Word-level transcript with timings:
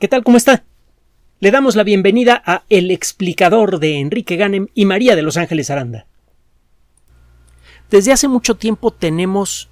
¿Qué 0.00 0.08
tal? 0.08 0.24
¿Cómo 0.24 0.36
está? 0.36 0.64
Le 1.38 1.52
damos 1.52 1.76
la 1.76 1.84
bienvenida 1.84 2.42
a 2.44 2.64
El 2.68 2.90
explicador 2.90 3.78
de 3.78 4.00
Enrique 4.00 4.34
Ganem 4.34 4.66
y 4.74 4.86
María 4.86 5.14
de 5.14 5.22
Los 5.22 5.36
Ángeles 5.36 5.70
Aranda. 5.70 6.06
Desde 7.90 8.12
hace 8.12 8.26
mucho 8.26 8.56
tiempo 8.56 8.90
tenemos, 8.90 9.70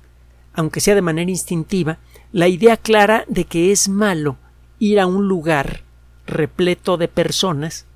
aunque 0.55 0.81
sea 0.81 0.95
de 0.95 1.03
manera 1.03 1.29
instintiva, 1.29 1.99
la 2.31 2.47
idea 2.47 2.77
clara 2.77 3.25
de 3.27 3.47
que 3.47 3.73
es 3.73 3.89
malo 3.89 4.37
ir 4.79 5.01
a 5.01 5.07
un 5.07 5.27
lugar 5.27 5.83
repleto 6.25 6.97
de 6.99 7.09
personas 7.09 7.87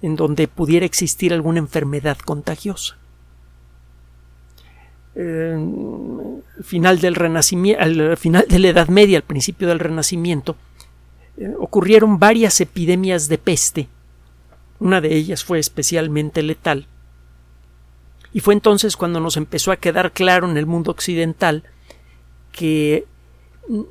en 0.00 0.16
donde 0.16 0.48
pudiera 0.48 0.86
existir 0.86 1.34
alguna 1.34 1.58
enfermedad 1.58 2.16
contagiosa. 2.16 2.96
al 5.14 6.42
final 6.62 7.00
del 7.00 7.14
Renacimiento, 7.14 7.82
al 7.82 8.16
final 8.16 8.46
de 8.48 8.58
la 8.58 8.68
Edad 8.68 8.88
Media, 8.88 9.18
al 9.18 9.24
principio 9.24 9.68
del 9.68 9.78
Renacimiento, 9.78 10.56
eh, 11.36 11.52
ocurrieron 11.58 12.18
varias 12.18 12.60
epidemias 12.60 13.28
de 13.28 13.38
peste. 13.38 13.88
Una 14.78 15.00
de 15.00 15.14
ellas 15.14 15.44
fue 15.44 15.58
especialmente 15.58 16.42
letal. 16.42 16.86
Y 18.32 18.40
fue 18.40 18.54
entonces 18.54 18.96
cuando 18.96 19.20
nos 19.20 19.36
empezó 19.36 19.72
a 19.72 19.76
quedar 19.76 20.12
claro 20.12 20.50
en 20.50 20.56
el 20.56 20.66
mundo 20.66 20.90
occidental 20.90 21.62
que 22.52 23.06
mm, 23.68 23.82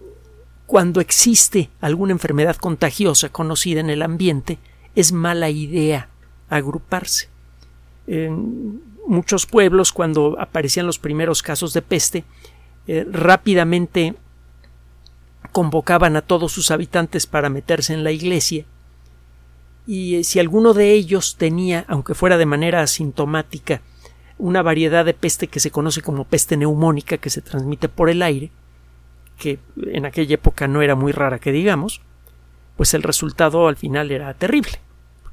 cuando 0.65 1.01
existe 1.01 1.69
alguna 1.81 2.13
enfermedad 2.13 2.55
contagiosa 2.55 3.29
conocida 3.29 3.79
en 3.79 3.89
el 3.89 4.01
ambiente, 4.01 4.59
es 4.95 5.11
mala 5.11 5.49
idea 5.49 6.09
agruparse. 6.49 7.29
En 8.07 8.81
muchos 9.07 9.45
pueblos, 9.45 9.91
cuando 9.91 10.37
aparecían 10.39 10.85
los 10.85 10.99
primeros 10.99 11.41
casos 11.41 11.73
de 11.73 11.81
peste, 11.81 12.23
eh, 12.87 13.05
rápidamente 13.09 14.15
convocaban 15.53 16.17
a 16.17 16.21
todos 16.21 16.51
sus 16.51 16.69
habitantes 16.71 17.25
para 17.27 17.49
meterse 17.49 17.93
en 17.93 18.03
la 18.03 18.11
iglesia 18.11 18.65
y 19.85 20.15
eh, 20.15 20.23
si 20.23 20.39
alguno 20.39 20.73
de 20.73 20.91
ellos 20.91 21.35
tenía, 21.37 21.85
aunque 21.87 22.15
fuera 22.15 22.37
de 22.37 22.45
manera 22.45 22.81
asintomática, 22.81 23.81
una 24.37 24.61
variedad 24.61 25.05
de 25.05 25.13
peste 25.13 25.47
que 25.47 25.59
se 25.59 25.71
conoce 25.71 26.01
como 26.01 26.25
peste 26.25 26.57
neumónica 26.57 27.17
que 27.17 27.29
se 27.29 27.41
transmite 27.41 27.89
por 27.89 28.09
el 28.09 28.21
aire, 28.21 28.51
que 29.37 29.59
en 29.87 30.05
aquella 30.05 30.35
época 30.35 30.67
no 30.67 30.81
era 30.81 30.95
muy 30.95 31.11
rara 31.11 31.39
que 31.39 31.51
digamos, 31.51 32.01
pues 32.77 32.93
el 32.93 33.03
resultado 33.03 33.67
al 33.67 33.75
final 33.75 34.11
era 34.11 34.33
terrible. 34.33 34.79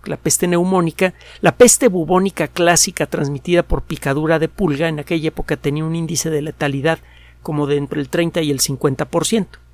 La 0.04 0.16
peste 0.16 0.46
neumónica, 0.46 1.12
la 1.42 1.56
peste 1.56 1.88
bubónica 1.88 2.48
clásica 2.48 3.06
transmitida 3.06 3.62
por 3.62 3.82
picadura 3.82 4.38
de 4.38 4.48
pulga 4.48 4.88
en 4.88 4.98
aquella 4.98 5.28
época 5.28 5.56
tenía 5.56 5.84
un 5.84 5.94
índice 5.94 6.30
de 6.30 6.40
letalidad 6.40 6.98
como 7.42 7.66
de 7.66 7.76
entre 7.76 8.00
el 8.00 8.08
30 8.08 8.40
y 8.40 8.50
el 8.50 8.60
50% 8.60 9.46
decir, 9.46 9.69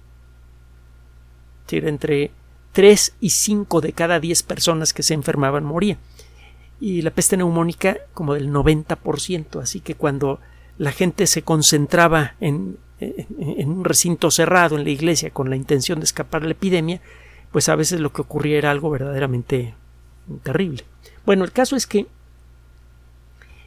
entre 1.70 2.31
3 2.77 3.14
y 3.20 3.31
5 3.31 3.81
de 3.81 3.95
cada 3.95 4.20
10 4.20 4.42
personas 4.42 4.92
que 4.92 5.03
se 5.03 5.14
enfermaban 5.14 5.64
morían. 5.64 5.97
Y 6.78 7.00
la 7.00 7.11
peste 7.11 7.39
neumónica 7.39 7.97
como 8.12 8.34
del 8.34 8.53
90%, 8.53 9.62
así 9.62 9.81
que 9.81 9.95
cuando 9.95 10.41
la 10.77 10.92
gente 10.92 11.27
se 11.27 11.41
concentraba 11.41 12.34
en, 12.39 12.77
en, 13.00 13.70
un 13.70 13.83
recinto 13.83 14.31
cerrado 14.31 14.77
en 14.77 14.84
la 14.84 14.91
iglesia 14.91 15.31
con 15.31 15.48
la 15.48 15.56
intención 15.56 16.00
de 16.00 16.05
escapar 16.05 16.42
de 16.42 16.48
la 16.48 16.53
epidemia, 16.53 17.00
pues 17.50 17.70
a 17.70 17.77
veces 17.77 17.98
lo 18.01 18.12
que 18.12 18.20
ocurría 18.20 18.58
era 18.58 18.73
algo 18.73 18.91
verdaderamente 18.91 19.75
terrible. 20.42 20.84
Bueno, 21.25 21.45
el 21.45 21.53
caso 21.53 21.77
es 21.77 21.86
que 21.86 22.06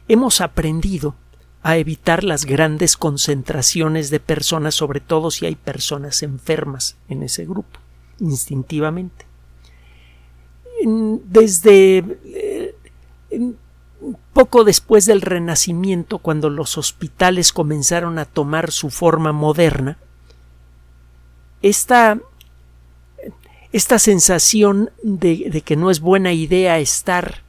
hemos 0.06 0.40
aprendido 0.40 1.16
a 1.64 1.78
evitar 1.78 2.22
las 2.22 2.44
grandes 2.44 2.96
concentraciones 2.96 4.10
de 4.10 4.20
personas, 4.20 4.76
sobre 4.76 5.00
todo 5.00 5.32
si 5.32 5.46
hay 5.46 5.56
personas 5.56 6.22
enfermas 6.22 6.96
en 7.08 7.24
ese 7.24 7.44
grupo 7.44 7.79
instintivamente. 8.20 9.26
Desde 10.82 11.98
eh, 12.24 12.74
poco 14.32 14.64
después 14.64 15.06
del 15.06 15.20
Renacimiento, 15.20 16.18
cuando 16.18 16.48
los 16.48 16.78
hospitales 16.78 17.52
comenzaron 17.52 18.18
a 18.18 18.24
tomar 18.24 18.70
su 18.70 18.90
forma 18.90 19.32
moderna, 19.32 19.98
esta, 21.62 22.18
esta 23.72 23.98
sensación 23.98 24.90
de, 25.02 25.50
de, 25.50 25.60
que 25.60 25.76
no 25.76 25.90
es 25.90 26.00
buena 26.00 26.32
idea 26.32 26.78
estar 26.78 27.42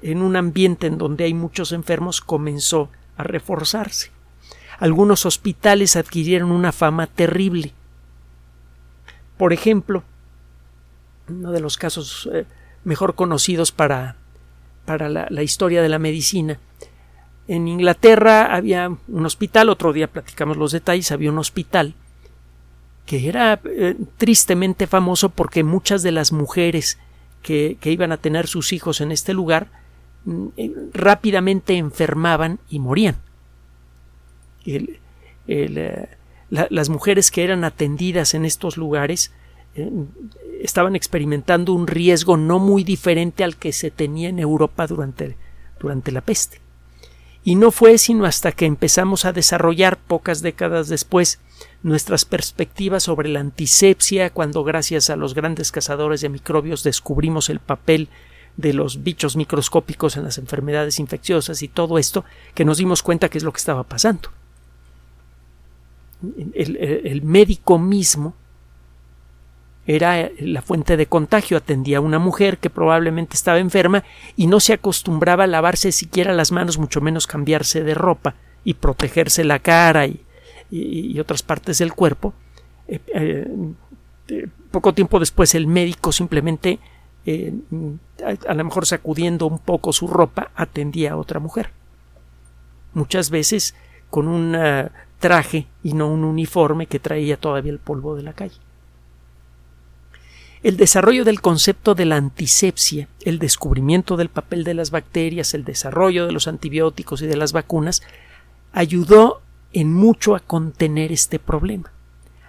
en 0.00 0.22
un 0.22 0.36
ambiente 0.36 0.86
en 0.86 0.96
donde 0.96 1.24
hay 1.24 1.34
muchos 1.34 1.72
enfermos 1.72 2.22
comenzó 2.22 2.88
a 3.18 3.22
reforzarse. 3.22 4.10
Algunos 4.78 5.26
hospitales 5.26 5.96
adquirieron 5.96 6.50
una 6.50 6.72
fama 6.72 7.06
terrible 7.06 7.74
por 9.36 9.52
ejemplo, 9.52 10.02
uno 11.28 11.52
de 11.52 11.60
los 11.60 11.76
casos 11.76 12.28
eh, 12.32 12.44
mejor 12.84 13.14
conocidos 13.14 13.72
para, 13.72 14.16
para 14.84 15.08
la, 15.08 15.42
historia 15.42 15.82
de 15.82 15.88
la 15.88 15.98
medicina. 15.98 16.58
En 17.48 17.68
Inglaterra 17.68 18.54
había 18.54 18.88
un 18.88 19.26
hospital, 19.26 19.68
otro 19.68 19.92
día 19.92 20.10
platicamos 20.10 20.56
los 20.56 20.72
detalles, 20.72 21.12
había 21.12 21.30
un 21.30 21.38
hospital 21.38 21.94
que 23.04 23.28
era 23.28 23.60
eh, 23.64 23.94
tristemente 24.18 24.88
famoso 24.88 25.28
porque 25.28 25.62
muchas 25.62 26.02
de 26.02 26.10
las 26.10 26.32
mujeres 26.32 26.98
que, 27.42 27.78
iban 27.84 28.10
a 28.10 28.16
tener 28.16 28.48
sus 28.48 28.72
hijos 28.72 29.00
en 29.00 29.12
este 29.12 29.32
lugar 29.32 29.68
mm, 30.24 30.46
eh, 30.56 30.72
rápidamente 30.92 31.76
enfermaban 31.76 32.58
y 32.68 32.80
morían. 32.80 33.16
el, 34.64 34.98
las 36.50 36.88
mujeres 36.88 37.30
que 37.30 37.44
eran 37.44 37.64
atendidas 37.64 38.34
en 38.34 38.44
estos 38.44 38.76
lugares 38.76 39.32
eh, 39.74 39.90
estaban 40.60 40.96
experimentando 40.96 41.72
un 41.72 41.86
riesgo 41.86 42.36
no 42.36 42.58
muy 42.58 42.84
diferente 42.84 43.44
al 43.44 43.56
que 43.56 43.72
se 43.72 43.90
tenía 43.90 44.28
en 44.28 44.38
Europa 44.38 44.86
durante, 44.86 45.36
durante 45.80 46.12
la 46.12 46.20
peste. 46.20 46.60
Y 47.44 47.54
no 47.54 47.70
fue 47.70 47.98
sino 47.98 48.24
hasta 48.24 48.52
que 48.52 48.66
empezamos 48.66 49.24
a 49.24 49.32
desarrollar 49.32 49.98
pocas 49.98 50.42
décadas 50.42 50.88
después 50.88 51.40
nuestras 51.82 52.24
perspectivas 52.24 53.04
sobre 53.04 53.28
la 53.28 53.40
antisepsia, 53.40 54.30
cuando 54.30 54.64
gracias 54.64 55.10
a 55.10 55.16
los 55.16 55.34
grandes 55.34 55.70
cazadores 55.70 56.20
de 56.20 56.28
microbios 56.28 56.82
descubrimos 56.82 57.48
el 57.48 57.60
papel 57.60 58.08
de 58.56 58.72
los 58.72 59.04
bichos 59.04 59.36
microscópicos 59.36 60.16
en 60.16 60.24
las 60.24 60.38
enfermedades 60.38 60.98
infecciosas 60.98 61.62
y 61.62 61.68
todo 61.68 61.98
esto, 61.98 62.24
que 62.54 62.64
nos 62.64 62.78
dimos 62.78 63.02
cuenta 63.02 63.28
que 63.28 63.38
es 63.38 63.44
lo 63.44 63.52
que 63.52 63.58
estaba 63.58 63.84
pasando 63.84 64.30
el, 66.22 67.22
médico 67.22 67.78
mismo 67.78 68.34
era 69.86 70.30
la 70.38 70.62
fuente 70.62 70.96
de 70.96 71.06
contagio. 71.06 71.56
Atendía 71.56 71.98
a 71.98 72.00
una 72.00 72.18
mujer 72.18 72.58
que 72.58 72.70
probablemente 72.70 73.36
estaba 73.36 73.58
enferma 73.58 74.04
y 74.36 74.46
no 74.46 74.60
se 74.60 74.72
acostumbraba 74.72 75.44
a 75.44 75.48
lavarse 75.48 75.92
siquiera 75.92 76.32
las 76.32 76.52
manos, 76.52 76.78
mucho 76.78 77.00
menos 77.00 77.26
cambiarse 77.26 77.82
de 77.82 77.94
ropa 77.94 78.34
y 78.64 78.74
protegerse 78.74 79.44
la 79.44 79.58
cara 79.58 80.06
y, 80.06 80.22
otras 81.20 81.42
partes 81.42 81.78
del 81.78 81.92
cuerpo. 81.92 82.34
Eh, 82.88 83.00
eh, 84.28 84.48
poco 84.70 84.92
tiempo 84.92 85.20
después 85.20 85.54
el 85.54 85.66
médico 85.66 86.10
simplemente, 86.10 86.80
eh, 87.24 87.52
a, 88.24 88.50
a, 88.50 88.54
lo 88.54 88.64
mejor 88.64 88.86
sacudiendo 88.86 89.46
un 89.46 89.60
poco 89.60 89.92
su 89.92 90.08
ropa, 90.08 90.50
atendía 90.56 91.12
a 91.12 91.16
otra 91.16 91.38
mujer. 91.38 91.70
Muchas 92.92 93.30
veces 93.30 93.74
con 94.10 94.26
una 94.28 94.90
traje 95.18 95.66
y 95.82 95.94
no 95.94 96.08
un 96.08 96.24
uniforme 96.24 96.86
que 96.86 97.00
traía 97.00 97.36
todavía 97.36 97.72
el 97.72 97.78
polvo 97.78 98.16
de 98.16 98.22
la 98.22 98.32
calle. 98.32 98.56
El 100.62 100.76
desarrollo 100.76 101.24
del 101.24 101.40
concepto 101.40 101.94
de 101.94 102.06
la 102.06 102.16
antisepsia, 102.16 103.08
el 103.20 103.38
descubrimiento 103.38 104.16
del 104.16 104.30
papel 104.30 104.64
de 104.64 104.74
las 104.74 104.90
bacterias, 104.90 105.54
el 105.54 105.64
desarrollo 105.64 106.26
de 106.26 106.32
los 106.32 106.48
antibióticos 106.48 107.22
y 107.22 107.26
de 107.26 107.36
las 107.36 107.52
vacunas, 107.52 108.02
ayudó 108.72 109.42
en 109.72 109.92
mucho 109.92 110.34
a 110.34 110.40
contener 110.40 111.12
este 111.12 111.38
problema, 111.38 111.92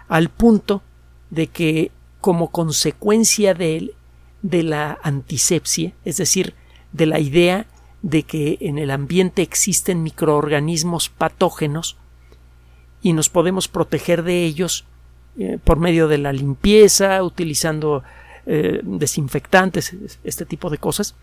al 0.07 0.29
punto 0.29 0.81
de 1.29 1.47
que 1.47 1.91
como 2.21 2.49
consecuencia 2.49 3.53
de, 3.53 3.93
de 4.41 4.63
la 4.63 4.97
antisepsia, 5.03 5.93
es 6.05 6.17
decir, 6.17 6.55
de 6.93 7.05
la 7.05 7.19
idea 7.19 7.67
de 8.01 8.23
que 8.23 8.57
en 8.61 8.77
el 8.77 8.91
ambiente 8.91 9.41
existen 9.41 10.03
microorganismos 10.03 11.09
patógenos, 11.09 11.97
y 13.01 13.13
nos 13.13 13.29
podemos 13.29 13.67
proteger 13.67 14.23
de 14.23 14.43
ellos 14.43 14.85
eh, 15.37 15.59
por 15.63 15.77
medio 15.77 16.07
de 16.07 16.17
la 16.17 16.33
limpieza, 16.33 17.21
utilizando 17.23 18.03
eh, 18.45 18.81
desinfectantes, 18.83 19.95
este 20.23 20.45
tipo 20.45 20.69
de 20.69 20.77
cosas. 20.77 21.15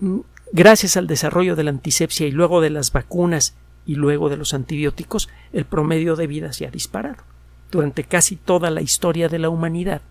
Mm, 0.00 0.20
gracias 0.52 0.96
al 0.96 1.06
desarrollo 1.06 1.54
de 1.54 1.64
la 1.64 1.70
antisepsia 1.70 2.26
y 2.26 2.32
luego 2.32 2.60
de 2.60 2.70
las 2.70 2.92
vacunas 2.92 3.54
y 3.86 3.94
luego 3.94 4.28
de 4.28 4.36
los 4.36 4.52
antibióticos, 4.52 5.28
el 5.52 5.64
promedio 5.64 6.16
de 6.16 6.26
vida 6.26 6.52
se 6.52 6.66
ha 6.66 6.70
disparado. 6.70 7.22
Durante 7.70 8.04
casi 8.04 8.36
toda 8.36 8.70
la 8.70 8.82
historia 8.82 9.28
de 9.28 9.38
la 9.38 9.48
humanidad, 9.48 10.02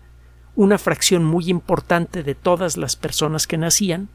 una 0.56 0.78
fracción 0.78 1.24
muy 1.24 1.48
importante 1.50 2.22
de 2.22 2.34
todas 2.34 2.76
las 2.76 2.96
personas 2.96 3.46
que 3.46 3.58
nacían 3.58 4.08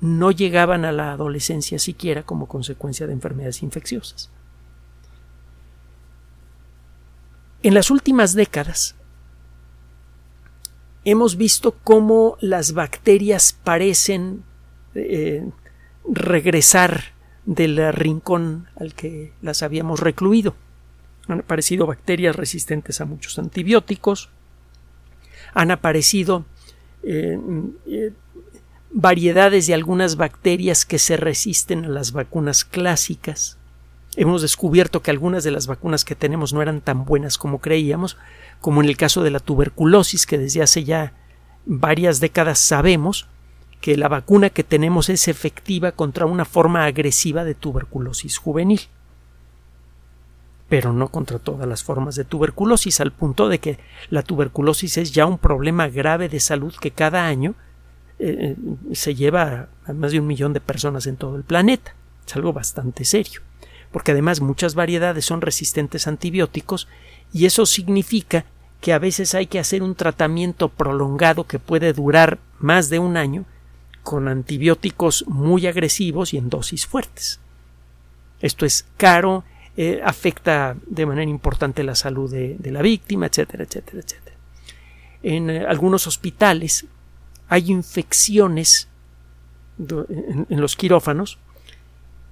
no 0.00 0.30
llegaban 0.30 0.84
a 0.84 0.92
la 0.92 1.12
adolescencia 1.12 1.78
siquiera 1.78 2.22
como 2.22 2.46
consecuencia 2.46 3.06
de 3.06 3.12
enfermedades 3.12 3.62
infecciosas. 3.62 4.30
En 7.62 7.74
las 7.74 7.90
últimas 7.90 8.34
décadas, 8.34 8.94
hemos 11.04 11.36
visto 11.36 11.74
cómo 11.82 12.36
las 12.40 12.72
bacterias 12.72 13.52
parecen 13.52 14.44
eh, 14.94 15.44
regresar 16.08 17.02
del 17.46 17.92
rincón 17.92 18.68
al 18.76 18.94
que 18.94 19.32
las 19.42 19.62
habíamos 19.62 19.98
recluido. 20.00 20.54
Han 21.26 21.40
aparecido 21.40 21.86
bacterias 21.86 22.36
resistentes 22.36 23.00
a 23.00 23.06
muchos 23.06 23.38
antibióticos, 23.38 24.30
han 25.52 25.72
aparecido 25.72 26.46
eh, 27.02 27.38
eh, 27.86 28.12
variedades 28.92 29.66
de 29.66 29.74
algunas 29.74 30.16
bacterias 30.16 30.84
que 30.84 30.98
se 30.98 31.16
resisten 31.16 31.86
a 31.86 31.88
las 31.88 32.12
vacunas 32.12 32.64
clásicas. 32.64 33.57
Hemos 34.20 34.42
descubierto 34.42 35.00
que 35.00 35.10
algunas 35.10 35.44
de 35.44 35.52
las 35.52 35.66
vacunas 35.66 36.04
que 36.04 36.14
tenemos 36.14 36.52
no 36.52 36.60
eran 36.60 36.80
tan 36.80 37.04
buenas 37.04 37.38
como 37.38 37.60
creíamos, 37.60 38.16
como 38.60 38.82
en 38.82 38.88
el 38.88 38.96
caso 38.96 39.22
de 39.22 39.30
la 39.30 39.38
tuberculosis, 39.40 40.26
que 40.26 40.38
desde 40.38 40.60
hace 40.60 40.82
ya 40.84 41.12
varias 41.66 42.18
décadas 42.18 42.58
sabemos 42.58 43.28
que 43.80 43.96
la 43.96 44.08
vacuna 44.08 44.50
que 44.50 44.64
tenemos 44.64 45.08
es 45.08 45.28
efectiva 45.28 45.92
contra 45.92 46.26
una 46.26 46.44
forma 46.44 46.84
agresiva 46.84 47.44
de 47.44 47.54
tuberculosis 47.54 48.38
juvenil 48.38 48.88
pero 50.68 50.92
no 50.92 51.08
contra 51.08 51.38
todas 51.38 51.66
las 51.66 51.82
formas 51.82 52.14
de 52.14 52.24
tuberculosis, 52.24 53.00
al 53.00 53.12
punto 53.12 53.48
de 53.48 53.58
que 53.58 53.78
la 54.10 54.22
tuberculosis 54.22 54.98
es 54.98 55.12
ya 55.12 55.26
un 55.26 55.38
problema 55.38 55.88
grave 55.88 56.28
de 56.28 56.40
salud 56.40 56.74
que 56.78 56.90
cada 56.90 57.26
año 57.26 57.54
eh, 58.18 58.54
se 58.92 59.14
lleva 59.14 59.68
a 59.86 59.92
más 59.92 60.12
de 60.12 60.20
un 60.20 60.26
millón 60.26 60.52
de 60.52 60.60
personas 60.60 61.06
en 61.06 61.16
todo 61.16 61.36
el 61.36 61.42
planeta. 61.42 61.94
Es 62.26 62.36
algo 62.36 62.52
bastante 62.52 63.06
serio, 63.06 63.40
porque 63.92 64.12
además 64.12 64.40
muchas 64.40 64.74
variedades 64.74 65.24
son 65.24 65.40
resistentes 65.40 66.06
a 66.06 66.10
antibióticos 66.10 66.88
y 67.32 67.46
eso 67.46 67.66
significa 67.66 68.44
que 68.80 68.92
a 68.92 68.98
veces 68.98 69.34
hay 69.34 69.46
que 69.46 69.58
hacer 69.58 69.82
un 69.82 69.94
tratamiento 69.94 70.68
prolongado 70.68 71.44
que 71.44 71.58
puede 71.58 71.92
durar 71.92 72.38
más 72.58 72.90
de 72.90 72.98
un 72.98 73.16
año 73.16 73.44
con 74.02 74.28
antibióticos 74.28 75.24
muy 75.26 75.66
agresivos 75.66 76.32
y 76.32 76.38
en 76.38 76.48
dosis 76.48 76.86
fuertes. 76.86 77.40
Esto 78.40 78.64
es 78.64 78.86
caro, 78.96 79.44
eh, 79.76 80.00
afecta 80.04 80.76
de 80.86 81.06
manera 81.06 81.30
importante 81.30 81.82
la 81.82 81.94
salud 81.94 82.30
de, 82.30 82.58
la 82.70 82.82
víctima, 82.82 83.26
etcétera, 83.26 83.64
etcétera, 83.64 84.00
etcétera. 84.00 84.36
En 85.22 85.50
eh, 85.50 85.66
algunos 85.66 86.06
hospitales 86.06 86.86
hay 87.48 87.70
infecciones 87.70 88.88
en, 89.78 90.60
los 90.60 90.76
quirófanos 90.76 91.38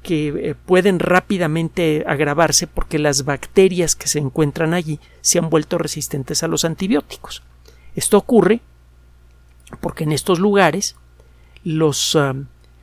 que 0.07 0.29
eh, 0.29 0.55
pueden 0.55 1.01
rápidamente 1.01 2.05
agravarse 2.07 2.69
porque 2.69 3.01
las 3.01 3.25
bacterias 3.25 3.97
que 3.97 4.07
se 4.07 4.21
encuentran 4.21 4.73
allí 4.73 5.01
se 5.21 5.41
han 5.41 5.51
vuelto 5.51 5.79
resistentes 5.79 6.45
a 6.45 6.47
los 6.47 6.65
antibióticos. 6.65 7.43
Esto 7.97 8.17
ocurre 8.17 8.61
porque 9.81 10.05
en 10.05 10.13
estos 10.13 10.39
lugares 10.39 10.95
los 11.65 12.15
ah, 12.15 12.37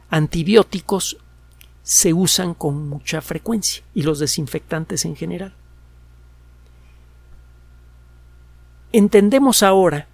antibióticos 0.09 1.15
se 1.81 2.11
usan 2.11 2.53
con 2.55 2.89
mucha 2.89 3.21
frecuencia 3.21 3.85
y 3.93 4.03
los 4.03 4.19
desinfectantes 4.19 5.05
en 5.05 5.15
general. 5.15 5.53
Entendemos 8.91 9.63
ahora, 9.63 10.09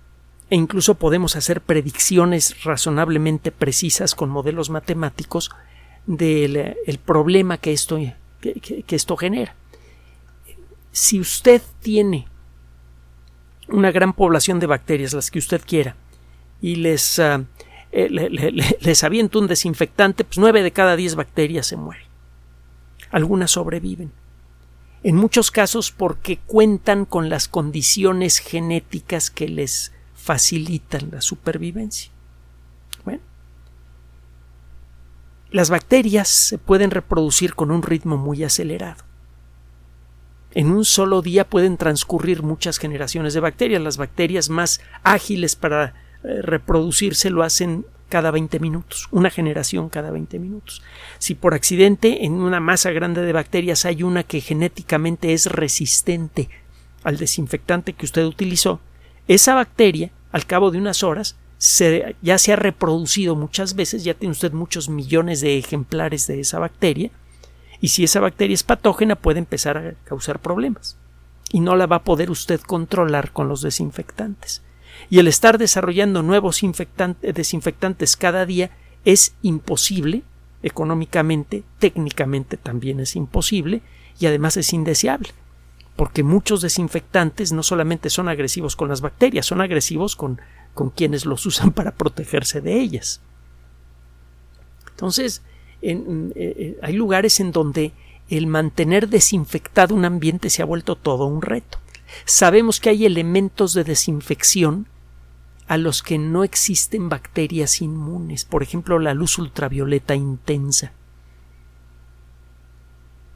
e 0.51 0.55
incluso 0.55 0.93
podemos 0.93 1.35
hacer 1.35 1.61
predicciones 1.61 2.63
razonablemente 2.63 3.51
precisas 3.51 4.13
con 4.13 4.29
modelos 4.29 4.69
matemáticos 4.69 5.49
del 6.09 6.99
problema 7.05 7.57
que 7.57 7.71
esto, 7.71 7.99
que, 8.41 8.83
esto 8.89 9.15
genera. 9.15 9.55
Si 10.91 11.19
usted 11.19 11.61
tiene 11.81 12.27
una 13.67 13.91
gran 13.91 14.13
población 14.13 14.59
de 14.59 14.65
bacterias, 14.65 15.13
las 15.13 15.29
que 15.29 15.39
usted 15.39 15.61
quiera, 15.65 15.95
y 16.61 16.75
les 16.75 17.19
eh, 17.19 17.39
les 18.81 19.03
aviento 19.03 19.39
un 19.39 19.47
desinfectante, 19.47 20.23
pues 20.23 20.39
nueve 20.39 20.63
de 20.63 20.71
cada 20.71 20.95
diez 20.95 21.15
bacterias 21.15 21.67
se 21.67 21.77
mueren. 21.77 22.07
Algunas 23.11 23.51
sobreviven. 23.51 24.11
En 25.03 25.15
muchos 25.15 25.51
casos 25.51 25.91
porque 25.91 26.39
cuentan 26.39 27.05
con 27.05 27.29
las 27.29 27.47
condiciones 27.47 28.39
genéticas 28.39 29.29
que 29.29 29.47
les 29.47 29.93
facilitan 30.15 31.11
la 31.11 31.21
supervivencia. 31.21 32.11
Bueno, 33.05 33.21
las 35.51 35.69
bacterias 35.69 36.27
se 36.27 36.57
pueden 36.57 36.91
reproducir 36.91 37.55
con 37.55 37.71
un 37.71 37.81
ritmo 37.81 38.17
muy 38.17 38.43
acelerado. 38.43 39.03
En 40.51 40.71
un 40.71 40.85
solo 40.85 41.21
día 41.21 41.47
pueden 41.47 41.77
transcurrir 41.77 42.43
muchas 42.43 42.77
generaciones 42.79 43.33
de 43.33 43.39
bacterias. 43.39 43.81
Las 43.81 43.97
bacterias 43.97 44.49
más 44.49 44.81
ágiles 45.03 45.55
para 45.55 45.93
eh, 46.23 46.41
reproducirse 46.41 47.29
lo 47.29 47.43
hacen 47.43 47.85
cada 48.09 48.31
20 48.31 48.59
minutos, 48.59 49.07
una 49.11 49.29
generación 49.29 49.87
cada 49.89 50.09
20 50.09 50.39
minutos. 50.39 50.81
Si 51.19 51.35
por 51.35 51.53
accidente 51.53 52.25
en 52.25 52.33
una 52.33 52.59
masa 52.59 52.91
grande 52.91 53.21
de 53.21 53.33
bacterias 53.33 53.85
hay 53.85 54.01
una 54.03 54.23
que 54.23 54.41
genéticamente 54.41 55.33
es 55.33 55.45
resistente 55.45 56.49
al 57.03 57.17
desinfectante 57.17 57.93
que 57.93 58.05
usted 58.05 58.25
utilizó, 58.25 58.81
esa 59.27 59.53
bacteria, 59.53 60.11
al 60.31 60.47
cabo 60.47 60.71
de 60.71 60.79
unas 60.79 61.03
horas, 61.03 61.37
ya 62.21 62.37
se 62.37 62.53
ha 62.53 62.55
reproducido 62.55 63.35
muchas 63.35 63.75
veces, 63.75 64.03
ya 64.03 64.13
tiene 64.13 64.31
usted 64.31 64.53
muchos 64.53 64.87
millones 64.87 65.41
de 65.41 65.57
ejemplares 65.57 66.25
de 66.27 66.39
esa 66.39 66.59
bacteria, 66.59 67.11
y 67.81 67.89
si 67.89 68.03
esa 68.03 68.21
bacteria 68.21 68.53
es 68.53 68.63
patógena 68.63 69.15
puede 69.15 69.39
empezar 69.39 69.77
a 69.77 69.93
causar 70.05 70.39
problemas, 70.39 70.97
y 71.51 71.59
no 71.59 71.75
la 71.75 71.85
va 71.85 71.97
a 71.97 72.03
poder 72.03 72.31
usted 72.31 72.61
controlar 72.61 73.31
con 73.31 73.49
los 73.49 73.61
desinfectantes. 73.61 74.61
Y 75.09 75.19
el 75.19 75.27
estar 75.27 75.57
desarrollando 75.57 76.23
nuevos 76.23 76.61
desinfectantes 77.21 78.17
cada 78.17 78.45
día 78.45 78.71
es 79.05 79.33
imposible 79.41 80.23
económicamente, 80.61 81.63
técnicamente 81.79 82.57
también 82.57 82.99
es 82.99 83.15
imposible 83.15 83.81
y 84.19 84.25
además 84.25 84.57
es 84.57 84.73
indeseable 84.73 85.29
porque 85.99 86.23
muchos 86.23 86.61
desinfectantes 86.61 87.51
no 87.51 87.61
solamente 87.61 88.09
son 88.09 88.29
agresivos 88.29 88.77
con 88.77 88.87
las 88.87 89.01
bacterias, 89.01 89.45
son 89.45 89.59
agresivos 89.59 90.15
con, 90.15 90.39
con 90.79 90.91
quienes 90.91 91.25
los 91.25 91.45
usan 91.45 91.71
para 91.73 91.91
protegerse 91.91 92.61
de 92.61 92.79
ellas. 92.79 93.19
Entonces, 94.91 95.41
eh, 95.81 96.79
hay 96.81 96.93
lugares 96.93 97.41
en 97.41 97.51
donde 97.51 97.91
el 98.29 98.47
mantener 98.47 99.09
desinfectado 99.09 99.93
un 99.93 100.05
ambiente 100.05 100.49
se 100.49 100.61
ha 100.61 100.65
vuelto 100.65 100.95
todo 100.95 101.25
un 101.25 101.41
reto. 101.41 101.79
Sabemos 102.23 102.79
que 102.79 102.91
hay 102.91 103.05
elementos 103.05 103.73
de 103.73 103.83
desinfección 103.83 104.87
a 105.67 105.75
los 105.75 106.01
que 106.01 106.17
no 106.17 106.45
existen 106.45 107.09
bacterias 107.09 107.81
inmunes, 107.81 108.45
por 108.45 108.63
ejemplo 108.63 108.99
la 108.99 109.13
luz 109.13 109.37
ultravioleta 109.37 110.15
intensa. 110.15 110.93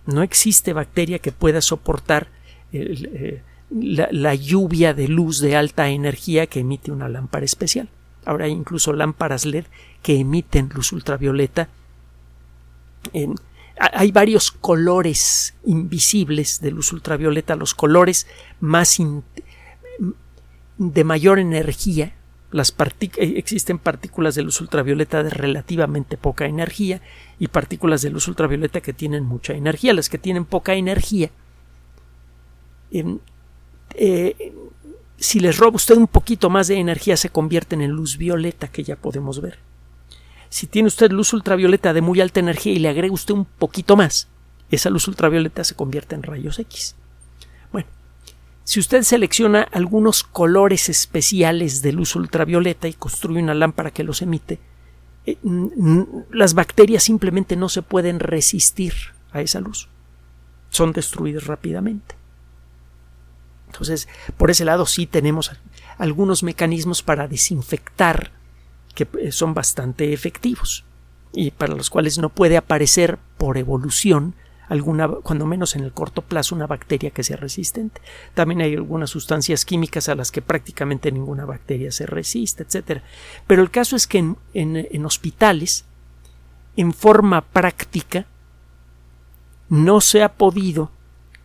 No 0.06 0.24
existe 0.24 0.72
bacteria 0.72 1.20
que 1.20 1.34
pueda 1.34 1.60
soportar 1.60 2.30
eh, 2.72 3.44
la, 3.74 4.36
lluvia 4.36 4.94
de 4.94 5.08
luz 5.08 5.40
de 5.40 5.56
alta 5.56 5.90
energía 5.90 6.48
que 6.48 6.60
emite 6.60 6.92
una 6.92 7.10
lámpara 7.10 7.46
especial. 7.46 7.90
Ahora 8.26 8.46
hay 8.46 8.52
incluso 8.52 8.94
lámparas 8.94 9.46
LED 9.46 9.66
que 10.02 10.20
emiten 10.20 10.70
luz 10.74 10.92
ultravioleta. 10.92 11.70
hay 13.78 14.12
varios 14.12 14.52
colores 14.52 15.56
invisibles 15.66 16.62
de 16.62 16.72
luz 16.72 16.94
ultravioleta, 16.94 17.56
los 17.56 17.74
colores 17.74 18.28
más 18.60 18.98
de 20.78 21.04
mayor 21.04 21.40
energía 21.40 22.14
las 22.54 22.72
eh, 22.72 23.10
existen 23.18 23.80
partículas 23.80 24.36
de 24.36 24.44
luz 24.44 24.62
ultravioleta 24.62 25.24
de 25.24 25.32
relativamente 25.32 26.18
poca 26.18 26.46
energía 26.46 27.02
y 27.40 27.48
partículas 27.48 28.04
de 28.04 28.12
luz 28.12 28.28
ultravioleta 28.28 28.80
que 28.80 28.94
tienen 28.94 29.26
mucha 29.26 29.54
energía. 29.54 29.94
Las 29.94 30.08
que 30.08 30.20
tienen 30.20 30.46
poca 30.46 30.76
energía, 30.76 31.32
eh, 33.96 34.54
si 35.18 35.40
les 35.40 35.58
roba 35.58 35.76
usted 35.76 35.96
un 35.96 36.08
poquito 36.08 36.50
más 36.50 36.68
de 36.68 36.76
energía, 36.76 37.18
se 37.18 37.30
convierten 37.30 37.82
en 37.82 37.92
luz 37.92 38.18
violeta, 38.18 38.68
que 38.68 38.84
ya 38.84 38.96
podemos 38.96 39.42
ver. 39.42 39.60
Si 40.50 40.68
tiene 40.68 40.88
usted 40.88 41.12
luz 41.12 41.34
ultravioleta 41.34 41.94
de 41.94 42.02
muy 42.02 42.22
alta 42.22 42.40
energía 42.40 42.74
y 42.74 42.80
le 42.80 42.90
agrega 42.90 43.14
usted 43.14 43.34
un 43.34 43.46
poquito 43.46 43.96
más, 43.96 44.28
esa 44.70 44.90
luz 44.90 45.08
ultravioleta 45.08 45.64
se 45.64 45.76
convierte 45.76 46.16
en 46.16 46.24
rayos 46.24 46.60
X. 46.60 46.96
Si 48.64 48.80
usted 48.80 49.04
selecciona 49.04 49.68
algunos 49.72 50.24
colores 50.24 50.88
especiales 50.88 51.82
de 51.82 51.92
luz 51.92 52.16
ultravioleta 52.16 52.88
y 52.88 52.94
construye 52.94 53.42
una 53.42 53.54
lámpara 53.54 53.92
que 53.92 54.06
los 54.06 54.22
emite, 54.22 54.60
eh, 55.26 55.38
las 56.32 56.54
bacterias 56.54 57.04
simplemente 57.04 57.58
no 57.58 57.68
se 57.68 57.82
pueden 57.82 58.20
resistir 58.20 58.94
a 59.32 59.42
esa 59.42 59.60
luz. 59.60 59.90
Son 60.70 60.94
destruidas 60.94 61.46
rápidamente. 61.46 62.16
Entonces, 63.74 64.08
por 64.38 64.52
ese 64.52 64.66
lado 64.66 64.86
sí 64.86 65.08
tenemos 65.08 65.52
algunos 65.98 66.44
mecanismos 66.44 67.02
para 67.02 67.28
desinfectar 67.28 68.32
que 68.94 69.08
eh, 69.20 69.32
son 69.32 69.56
bastante 69.56 70.14
efectivos 70.14 70.86
y 71.34 71.50
para 71.50 71.74
los 71.74 71.90
cuales 71.90 72.20
no 72.20 72.30
puede 72.30 72.56
aparecer 72.56 73.18
por 73.40 73.58
evolución 73.58 74.36
alguna, 74.70 75.08
cuando 75.08 75.48
menos 75.48 75.76
en 75.76 75.84
el 75.84 75.92
corto 75.92 76.22
plazo, 76.22 76.54
una 76.54 76.68
bacteria 76.68 77.10
que 77.10 77.24
sea 77.24 77.36
resistente. 77.38 78.00
También 78.36 78.62
hay 78.62 78.76
algunas 78.76 79.10
sustancias 79.10 79.66
químicas 79.66 80.08
a 80.08 80.16
las 80.16 80.32
que 80.32 80.44
prácticamente 80.44 81.12
ninguna 81.12 81.46
bacteria 81.46 81.92
se 81.92 82.06
resiste, 82.06 82.64
etc. 82.64 83.02
Pero 83.48 83.64
el 83.64 83.72
caso 83.72 83.96
es 83.96 84.06
que 84.06 84.20
en, 84.20 84.38
en 84.54 85.06
hospitales, 85.06 85.86
en 86.78 86.94
forma 86.94 87.42
práctica, 87.42 88.28
no 89.70 90.00
se 90.00 90.22
ha 90.22 90.34
podido 90.34 90.92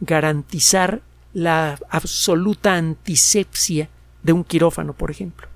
garantizar 0.00 1.00
la 1.38 1.78
absoluta 1.88 2.74
antisepsia 2.74 3.88
de 4.22 4.32
un 4.32 4.44
quirófano, 4.44 4.92
por 4.92 5.10
ejemplo, 5.10 5.48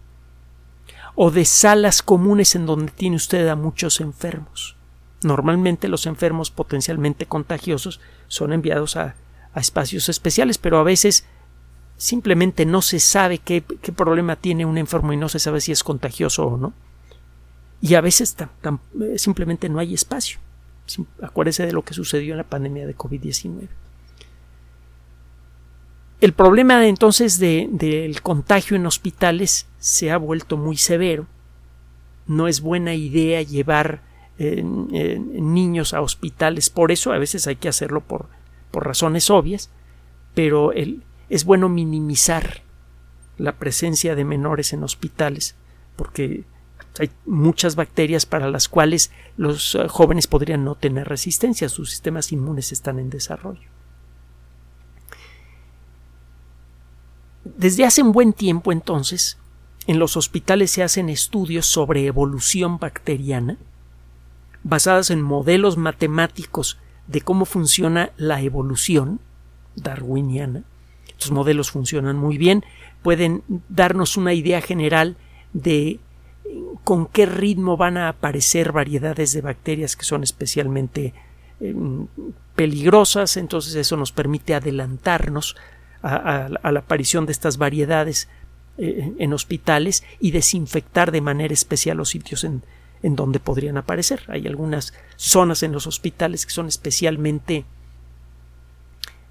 o 1.15 1.31
de 1.31 1.45
salas 1.45 2.03
comunes 2.03 2.55
en 2.55 2.67
donde 2.67 2.93
tiene 2.93 3.17
usted 3.17 3.49
a 3.49 3.57
muchos 3.57 4.01
enfermos. 4.01 4.77
Normalmente 5.23 5.89
los 5.89 6.07
enfermos 6.07 6.51
potencialmente 6.51 7.27
contagiosos 7.27 8.01
son 8.29 8.53
enviados 8.53 8.97
a, 8.97 9.15
espacios 9.55 10.09
especiales, 10.09 10.57
pero 10.57 10.79
a 10.79 10.83
veces 10.83 11.27
simplemente 11.99 12.65
no 12.65 12.81
se 12.81 12.99
sabe 13.01 13.37
qué, 13.37 13.61
problema 13.95 14.37
tiene 14.37 14.65
un 14.65 14.79
enfermo 14.79 15.13
y 15.13 15.19
no 15.19 15.29
se 15.29 15.41
sabe 15.41 15.61
si 15.61 15.73
es 15.73 15.85
contagioso 15.85 16.47
o 16.47 16.57
no. 16.57 16.73
Y 17.83 17.97
a 17.97 18.01
veces 18.01 18.35
eh, 18.41 19.19
simplemente 19.19 19.69
no 19.69 19.79
hay 19.79 19.93
espacio. 19.93 20.39
Acuérdese 21.21 21.67
de 21.67 21.73
lo 21.73 21.83
que 21.83 21.93
sucedió 21.93 22.33
en 22.33 22.39
la 22.39 22.49
pandemia 22.49 22.87
de 22.87 22.97
COVID-19. 22.97 23.69
El 26.23 26.35
problema 26.35 26.87
entonces 26.87 27.41
del 27.41 28.23
contagio 28.23 28.77
en 28.77 28.87
hospitales 28.87 29.67
se 29.81 30.13
ha 30.13 30.17
vuelto 30.19 30.57
muy 30.57 30.77
severo. 30.77 31.27
No 32.29 32.47
es 32.47 32.61
buena 32.61 32.95
idea 32.95 33.43
llevar 33.43 34.03
eh, 34.39 34.63
niños 34.63 35.95
a 35.95 36.01
hospitales. 36.01 36.71
Por 36.71 36.93
eso 36.93 37.13
a 37.13 37.19
veces 37.19 37.49
hay 37.49 37.57
que 37.57 37.69
hacerlo 37.69 38.03
por, 38.03 38.29
por 38.71 38.87
razones 38.87 39.31
obvias, 39.31 39.69
pero 40.33 40.71
es 41.29 41.45
bueno 41.45 41.69
minimizar 41.69 42.63
la 43.37 43.59
presencia 43.59 44.15
de 44.15 44.25
menores 44.25 44.73
en 44.73 44.85
hospitales 44.85 45.57
porque 45.97 46.45
hay 47.01 47.11
muchas 47.27 47.75
bacterias 47.75 48.27
para 48.27 48.49
las 48.49 48.69
cuales 48.69 49.11
los 49.37 49.75
eh, 49.75 49.89
jóvenes 49.89 50.29
podrían 50.29 50.65
no 50.65 50.77
tener 50.77 51.09
resistencia, 51.09 51.69
sus 51.69 51.91
sistemas 51.91 52.31
inmunes 52.31 52.71
están 52.71 53.01
en 53.01 53.11
desarrollo. 53.11 53.72
Desde 57.45 57.85
hace 57.85 58.03
un 58.03 58.13
buen 58.13 58.33
tiempo 58.33 58.73
entonces, 58.73 59.39
en 59.87 59.99
los 59.99 60.17
hospitales 60.17 60.71
se 60.71 60.83
hacen 60.83 61.09
estudios 61.09 61.67
sobre 61.67 62.07
evolución 62.07 62.79
bacteriana, 62.79 63.57
basadas 64.63 65.11
en 65.11 65.23
modelos 65.23 65.77
matemáticos 65.77 66.79
de 67.09 67.21
cómo 67.21 67.45
funciona 67.45 68.11
la 68.17 68.41
evolución 68.43 69.21
darwiniana. 69.75 70.63
Estos 71.09 71.33
modelos 71.33 71.73
funcionan 71.73 72.17
muy 72.17 72.39
bien, 72.39 72.65
pueden 73.03 73.43
darnos 73.69 74.17
una 74.17 74.35
idea 74.35 74.61
general 74.61 75.17
de 75.53 75.99
con 76.85 77.07
qué 77.07 77.27
ritmo 77.27 77.77
van 77.77 77.97
a 77.97 78.09
aparecer 78.09 78.73
variedades 78.73 79.33
de 79.33 79.41
bacterias 79.41 79.97
que 79.97 80.05
son 80.05 80.23
especialmente 80.23 81.15
em, 81.61 82.07
peligrosas, 82.55 83.37
entonces 83.37 83.75
eso 83.75 83.97
nos 83.97 84.13
permite 84.13 84.55
adelantarnos 84.55 85.57
a, 86.03 86.49
la 86.49 86.79
aparición 86.81 87.27
de 87.27 87.33
estas 87.33 87.59
variedades 87.59 88.29
eh, 88.79 89.13
en 89.19 89.33
hospitales 89.33 90.03
y 90.21 90.31
desinfectar 90.31 91.13
de 91.13 91.21
manera 91.21 91.55
especial 91.55 91.97
los 91.97 92.11
sitios 92.11 92.45
en, 92.45 92.63
en 93.03 93.17
donde 93.17 93.41
podrían 93.41 93.77
aparecer. 93.77 94.23
Hay 94.29 94.47
algunas 94.47 94.95
zonas 95.17 95.63
en 95.63 95.73
los 95.73 95.87
hospitales 95.87 96.47
que 96.47 96.53
son 96.53 96.69
especialmente 96.69 97.65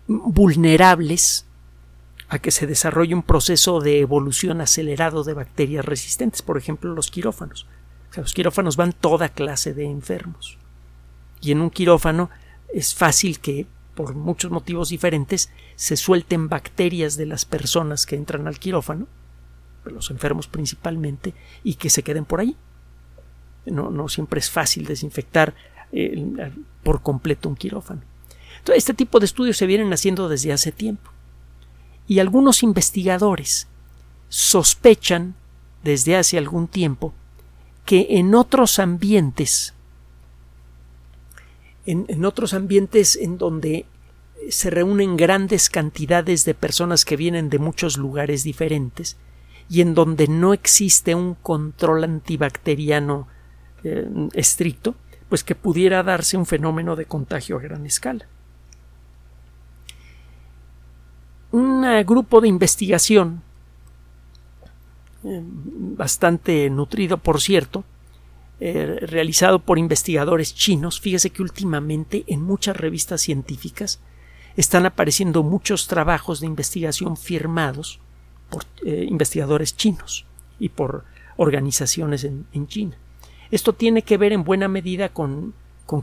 vulnerables 0.08 1.46
a 2.30 2.40
que 2.40 2.51
se 2.51 2.68
desarrolle 2.68 3.13
un 3.13 3.24
proceso 3.24 3.82
de 3.82 4.00
evolución 4.00 4.62
acelerado 4.62 5.24
de 5.24 5.34
bacterias 5.34 5.84
resistentes, 5.84 6.42
por 6.42 6.58
ejemplo 6.58 6.94
los 6.94 7.12
quirófanos. 7.12 7.68
los 8.16 8.34
quirófanos 8.34 8.78
van 8.78 8.94
toda 8.94 9.30
clase 9.30 9.74
de 9.74 9.86
enfermos. 9.86 10.58
Y 11.42 11.51
en 11.51 11.62
un 11.62 11.70
quirófano 11.70 12.30
es 12.74 12.96
fácil 12.96 13.40
que 13.40 13.68
por 14.01 14.15
muchos 14.15 14.50
motivos 14.50 14.89
diferentes, 14.89 15.51
se 15.75 15.96
suelten 15.96 16.50
bacterias 16.50 17.17
de 17.17 17.27
las 17.27 17.46
personas 17.46 18.08
que 18.08 18.15
entran 18.15 18.48
al 18.48 18.58
quirófano, 18.58 19.08
los 19.86 20.10
enfermos 20.10 20.48
principalmente, 20.48 21.36
y 21.63 21.75
que 21.75 21.91
se 21.91 22.01
queden 22.01 22.25
por 22.25 22.39
ahí. 22.39 22.58
No, 23.67 23.91
no 23.91 24.10
siempre 24.10 24.39
es 24.39 24.50
fácil 24.50 24.86
desinfectar 24.86 25.53
eh, 25.91 26.51
por 26.81 27.03
completo 27.03 27.48
un 27.48 27.55
quirófano. 27.55 28.01
Entonces, 28.58 28.79
este 28.79 28.96
tipo 28.96 29.20
de 29.20 29.25
estudios 29.25 29.58
se 29.58 29.67
vienen 29.67 29.93
haciendo 29.93 30.29
desde 30.29 30.51
hace 30.51 30.72
tiempo. 30.72 31.12
Y 32.08 32.17
algunos 32.17 32.63
investigadores 32.63 33.67
sospechan 34.29 35.36
desde 35.84 36.15
hace 36.15 36.39
algún 36.39 36.67
tiempo 36.67 37.13
que 37.86 38.08
en 38.10 38.34
otros 38.34 38.79
ambientes 38.79 39.75
en, 41.86 42.25
otros 42.25 42.53
ambientes 42.53 43.15
en 43.15 43.38
donde 43.38 43.86
se 44.50 44.69
reúnen 44.69 45.17
grandes 45.17 45.69
cantidades 45.69 46.45
de 46.45 46.53
personas 46.53 47.05
que 47.05 47.17
vienen 47.17 47.50
de 47.50 47.60
muchos 47.60 47.98
lugares 47.98 48.43
diferentes 48.43 49.17
y 49.69 49.81
en 49.81 49.93
donde 49.93 50.27
no 50.27 50.53
existe 50.53 51.15
un 51.15 51.36
control 51.36 52.03
antibacteriano 52.03 53.27
eh, 53.83 54.07
estricto, 54.33 54.95
pues 55.29 55.43
que 55.43 55.55
pudiera 55.55 56.03
darse 56.03 56.38
un 56.38 56.45
fenómeno 56.45 56.95
de 56.95 57.05
contagio 57.05 57.57
a 57.57 57.62
gran 57.62 57.86
escala. 57.86 58.27
Un 61.51 61.83
grupo 62.05 62.41
de 62.41 62.48
investigación 62.48 63.41
eh, 65.24 65.41
bastante 65.43 66.69
nutrido, 66.69 67.17
por 67.17 67.39
cierto, 67.41 67.83
eh, 68.60 68.98
realizado 69.01 69.60
por 69.60 69.79
investigadores 69.79 70.53
chinos. 70.53 71.00
Fíjese 71.00 71.29
que 71.29 71.41
últimamente 71.41 72.24
en 72.27 72.41
muchas 72.41 72.77
revistas 72.77 73.21
científicas 73.21 74.00
están 74.55 74.86
apareciendo 74.86 75.43
muchos 75.43 75.88
trabajos 75.88 76.39
de 76.39 76.48
investigación 76.48 77.17
firmados 77.17 78.00
por 78.50 78.65
eh, 78.86 79.05
investigadores 79.08 79.75
chinos 79.75 80.25
y 80.60 80.70
por 80.70 81.05
organizaciones 81.38 82.24
en, 82.24 82.67
China. 82.67 82.98
Esto 83.50 83.74
tiene 83.74 84.03
que 84.03 84.17
ver 84.17 84.34
en 84.34 84.43
buena 84.43 84.67
medida 84.67 85.10
con, 85.10 85.53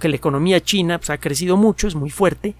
que 0.00 0.08
la 0.08 0.16
economía 0.16 0.60
china 0.60 0.98
pues, 0.98 1.10
ha 1.10 1.18
crecido 1.18 1.56
mucho, 1.56 1.86
es 1.86 1.94
muy 1.94 2.10
fuerte, 2.10 2.54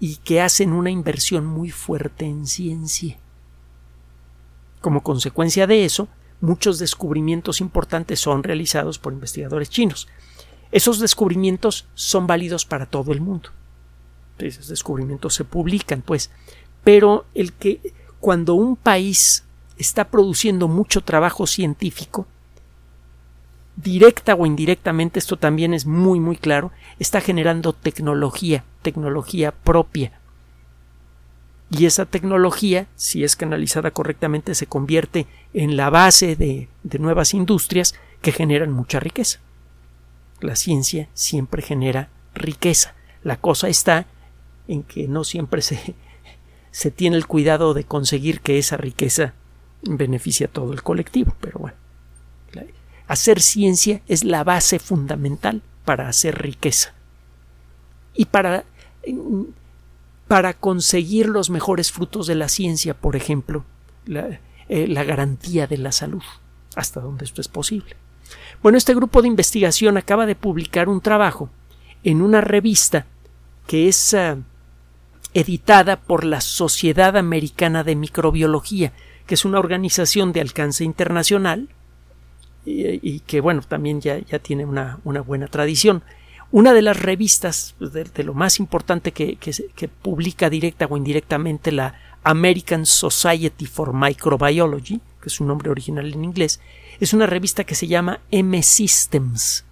y 0.00 0.16
que 0.16 0.40
hacen 0.40 0.72
una 0.72 0.90
inversión 0.90 1.46
muy 1.46 1.70
fuerte 1.70 2.24
en 2.24 2.46
ciencia. 2.46 3.16
Como 4.80 5.02
consecuencia 5.02 5.66
de 5.66 5.84
eso, 5.84 6.08
muchos 6.40 6.78
descubrimientos 6.78 7.60
importantes 7.60 8.20
son 8.20 8.42
realizados 8.42 8.98
por 8.98 9.12
investigadores 9.12 9.70
chinos. 9.70 10.08
Esos 10.72 10.98
descubrimientos 10.98 11.86
son 11.94 12.26
válidos 12.26 12.64
para 12.64 12.86
todo 12.86 13.12
el 13.12 13.20
mundo. 13.20 13.50
Esos 14.38 14.68
descubrimientos 14.68 15.34
se 15.34 15.44
publican, 15.44 16.02
pues. 16.02 16.30
Pero 16.82 17.24
el 17.34 17.52
que 17.52 17.80
cuando 18.20 18.54
un 18.54 18.76
país 18.76 19.44
está 19.78 20.08
produciendo 20.08 20.68
mucho 20.68 21.00
trabajo 21.00 21.46
científico, 21.46 22.26
directa 23.76 24.34
o 24.34 24.46
indirectamente, 24.46 25.18
esto 25.18 25.36
también 25.36 25.74
es 25.74 25.86
muy 25.86 26.20
muy 26.20 26.36
claro, 26.36 26.70
está 26.98 27.20
generando 27.20 27.72
tecnología, 27.72 28.64
tecnología 28.82 29.52
propia, 29.52 30.12
y 31.76 31.86
esa 31.86 32.04
tecnología, 32.06 32.86
si 32.94 33.24
es 33.24 33.36
canalizada 33.36 33.90
correctamente, 33.90 34.54
se 34.54 34.66
convierte 34.66 35.26
en 35.54 35.76
la 35.76 35.90
base 35.90 36.36
de, 36.36 36.68
nuevas 36.98 37.34
industrias 37.34 37.94
que 38.22 38.32
generan 38.32 38.70
mucha 38.70 39.00
riqueza. 39.00 39.40
La 40.40 40.54
ciencia 40.54 41.08
siempre 41.14 41.62
genera 41.62 42.10
riqueza. 42.34 42.94
La 43.22 43.38
cosa 43.38 43.68
está 43.68 44.06
en 44.68 44.82
que 44.82 45.08
no 45.08 45.24
siempre 45.24 45.62
se, 45.62 45.94
se 46.70 46.90
tiene 46.90 47.16
el 47.16 47.26
cuidado 47.26 47.74
de 47.74 47.84
conseguir 47.84 48.40
que 48.40 48.58
esa 48.58 48.76
riqueza 48.76 49.34
beneficie 49.82 50.46
a 50.46 50.50
todo 50.50 50.72
el 50.72 50.82
colectivo. 50.82 51.34
Pero 51.40 51.58
bueno, 51.58 51.76
hacer 53.06 53.40
ciencia 53.40 54.00
es 54.08 54.24
la 54.24 54.44
base 54.44 54.78
fundamental 54.78 55.62
para 55.84 56.08
hacer 56.08 56.40
riqueza. 56.40 56.94
Y 58.14 58.26
para 58.26 58.64
para 60.28 60.54
conseguir 60.54 61.26
los 61.26 61.50
mejores 61.50 61.92
frutos 61.92 62.26
de 62.26 62.34
la 62.34 62.48
ciencia, 62.48 62.94
por 62.94 63.16
ejemplo, 63.16 63.64
eh, 64.06 64.88
la, 64.88 65.04
garantía 65.04 65.66
de 65.66 65.78
la 65.78 65.92
salud, 65.92 66.22
hasta 66.74 67.00
donde 67.00 67.24
esto 67.24 67.40
es 67.40 67.48
posible. 67.48 67.96
Bueno, 68.62 68.78
este 68.78 68.94
grupo 68.94 69.20
de 69.20 69.28
investigación 69.28 69.96
acaba 69.96 70.26
de 70.26 70.34
publicar 70.34 70.88
un 70.88 71.00
trabajo 71.00 71.50
en 72.02 72.22
una 72.22 72.40
revista 72.40 73.06
que 73.66 73.88
es 73.88 74.14
ah, 74.14 74.38
editada 75.34 76.00
por 76.00 76.24
la 76.24 76.40
Sociedad 76.40 77.16
Americana 77.16 77.84
de 77.84 77.96
Microbiología, 77.96 78.92
que 79.26 79.34
es 79.34 79.44
una 79.44 79.58
organización 79.58 80.32
de 80.32 80.40
alcance 80.40 80.84
internacional 80.84 81.68
y, 82.64 83.20
que, 83.20 83.40
bueno, 83.40 83.60
también 83.62 84.00
ya, 84.00 84.18
ya 84.18 84.38
tiene 84.38 84.64
una, 84.64 84.98
una 85.04 85.20
buena 85.20 85.48
tradición. 85.48 86.02
Una 86.50 86.72
de 86.72 86.82
las 86.82 86.98
revistas 86.98 87.74
pues, 87.78 87.92
de, 87.92 88.24
lo 88.24 88.32
más 88.32 88.58
importante 88.58 89.12
que, 89.12 89.36
que, 89.36 89.88
publica 89.88 90.48
directa 90.48 90.86
o 90.88 90.96
indirectamente 90.96 91.72
la 91.72 91.94
American 92.22 92.86
Society 92.86 93.66
for 93.66 93.92
Microbiology, 93.92 95.00
que 95.20 95.28
es 95.28 95.40
un 95.40 95.48
nombre 95.48 95.70
original 95.70 96.10
en 96.12 96.24
inglés, 96.24 96.60
es 97.00 97.12
una 97.12 97.26
revista 97.26 97.64
que 97.64 97.74
se 97.74 97.86
llama 97.86 98.20
M 98.30 98.62
Systems. 98.62 99.64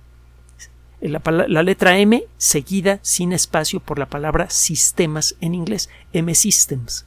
La, 1.02 1.20
la, 1.48 1.62
letra 1.64 1.98
M 1.98 2.24
seguida 2.36 3.00
sin 3.02 3.32
espacio 3.32 3.80
por 3.80 3.98
la 3.98 4.06
palabra 4.06 4.48
sistemas 4.50 5.34
en 5.40 5.54
inglés, 5.54 5.90
M 6.12 6.32
Systems. 6.32 7.04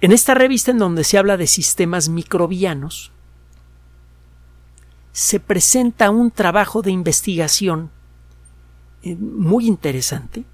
En 0.00 0.12
esta 0.12 0.34
revista 0.34 0.72
en 0.72 0.78
donde 0.78 1.04
se 1.04 1.16
habla 1.16 1.36
de 1.36 1.46
sistemas 1.46 2.08
microbianos, 2.08 3.12
se 5.12 5.40
presenta 5.40 6.10
un 6.10 6.30
trabajo 6.30 6.82
de 6.82 6.90
investigación 6.90 7.90
eh, 9.02 9.16
muy 9.16 9.66
interesante 9.66 10.44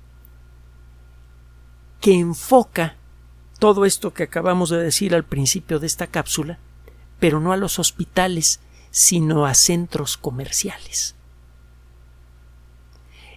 que 2.01 2.15
enfoca 2.15 2.97
todo 3.59 3.85
esto 3.85 4.13
que 4.13 4.25
acabamos 4.25 4.71
de 4.71 4.79
decir 4.79 5.15
al 5.15 5.25
principio 5.25 5.79
de 5.79 5.87
esta 5.87 6.07
cápsula, 6.07 6.59
pero 7.19 7.41
no 7.41 7.53
a 7.53 7.57
los 7.57 7.79
hospitales, 7.79 8.61
sino 8.93 9.47
a 9.47 9.55
centros 9.55 10.17
comerciales. 10.17 11.17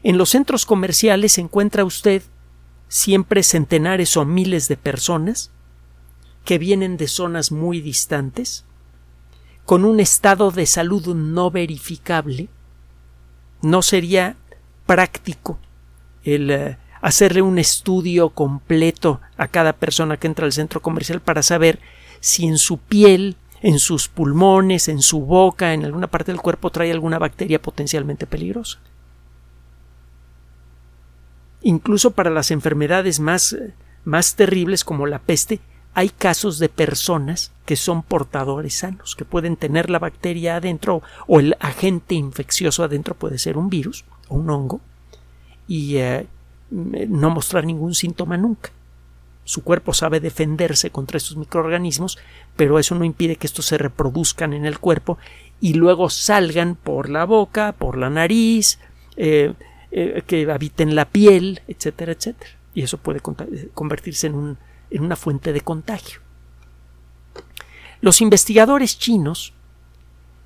En 0.04 0.20
los 0.20 0.30
centros 0.30 0.68
comerciales 0.68 1.40
encuentra 1.40 1.86
usted 1.86 2.22
siempre 2.90 3.42
centenares 3.42 4.16
o 4.18 4.26
miles 4.26 4.68
de 4.68 4.78
personas 4.78 5.50
que 6.44 6.60
vienen 6.60 6.98
de 6.98 7.08
zonas 7.08 7.52
muy 7.52 7.82
distantes, 7.82 8.66
con 9.64 9.84
un 9.84 10.00
estado 10.00 10.52
de 10.52 10.68
salud 10.68 11.16
no 11.16 11.50
verificable, 11.50 12.50
no 13.64 13.82
sería 13.82 14.36
práctico 14.86 15.58
el 16.24 16.52
eh, 16.52 16.78
hacerle 17.02 17.42
un 17.42 17.58
estudio 17.58 18.30
completo 18.30 19.22
a 19.38 19.48
cada 19.48 19.74
persona 19.74 20.18
que 20.18 20.28
entra 20.28 20.46
al 20.46 20.54
centro 20.54 20.82
comercial 20.82 21.22
para 21.22 21.42
saber 21.42 21.80
si 22.20 22.46
en 22.46 22.58
su 22.58 22.78
piel, 22.78 23.38
en 23.62 23.80
sus 23.80 24.08
pulmones, 24.08 24.88
en 24.88 25.02
su 25.02 25.22
boca, 25.22 25.74
en 25.74 25.86
alguna 25.86 26.08
parte 26.08 26.32
del 26.32 26.42
cuerpo 26.42 26.70
trae 26.70 26.92
alguna 26.92 27.20
bacteria 27.20 27.62
potencialmente 27.62 28.28
peligrosa. 28.28 28.80
Incluso 31.62 32.12
para 32.12 32.30
las 32.30 32.52
enfermedades 32.52 33.20
más, 33.20 33.58
más 34.04 34.36
terribles 34.36 34.84
como 34.84 35.08
la 35.08 35.20
peste, 35.20 35.60
hay 35.96 36.10
casos 36.10 36.60
de 36.60 36.70
personas 36.70 37.54
que 37.66 37.78
son 37.78 38.04
portadores 38.04 38.76
sanos, 38.76 39.16
que 39.16 39.26
pueden 39.26 39.56
tener 39.56 39.90
la 39.90 39.98
bacteria 39.98 40.58
adentro 40.58 41.02
o 41.26 41.40
el 41.40 41.56
agente 41.60 42.16
infeccioso 42.16 42.84
adentro 42.84 43.16
puede 43.16 43.40
ser 43.40 43.58
un 43.58 43.70
virus 43.70 44.04
o 44.28 44.36
un 44.36 44.50
hongo 44.50 44.82
y 45.68 45.96
eh, 45.98 46.28
no 46.70 47.30
mostrar 47.30 47.66
ningún 47.66 47.96
síntoma 47.96 48.38
nunca. 48.38 48.72
Su 49.46 49.64
cuerpo 49.64 49.94
sabe 49.94 50.20
defenderse 50.20 50.90
contra 50.90 51.18
estos 51.18 51.38
microorganismos, 51.38 52.18
pero 52.58 52.78
eso 52.78 52.96
no 52.96 53.06
impide 53.06 53.38
que 53.38 53.48
estos 53.48 53.66
se 53.66 53.78
reproduzcan 53.78 54.52
en 54.52 54.66
el 54.66 54.80
cuerpo 54.80 55.18
y 55.62 55.76
luego 55.76 56.10
salgan 56.10 56.76
por 56.76 57.10
la 57.10 57.24
boca, 57.24 57.72
por 57.72 57.98
la 57.98 58.10
nariz, 58.10 58.80
eh, 59.16 59.54
eh, 59.92 60.24
que 60.28 60.52
habiten 60.52 60.96
la 60.96 61.06
piel, 61.06 61.62
etcétera, 61.70 62.12
etcétera. 62.12 62.52
Y 62.74 62.82
eso 62.82 62.98
puede 62.98 63.22
convertirse 63.74 64.28
en 64.28 64.36
un 64.36 64.58
en 64.90 65.04
una 65.04 65.16
fuente 65.16 65.54
de 65.54 65.62
contagio. 65.62 66.20
Los 68.02 68.22
investigadores 68.22 68.98
chinos 68.98 69.54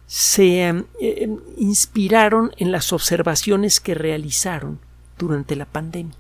se 0.08 0.70
eh, 0.70 0.84
eh, 1.00 1.30
inspiraron 1.58 2.52
en 2.58 2.72
las 2.72 2.94
observaciones 2.94 3.80
que 3.80 3.94
realizaron 3.94 4.80
durante 5.18 5.56
la 5.56 5.66
pandemia. 5.66 6.16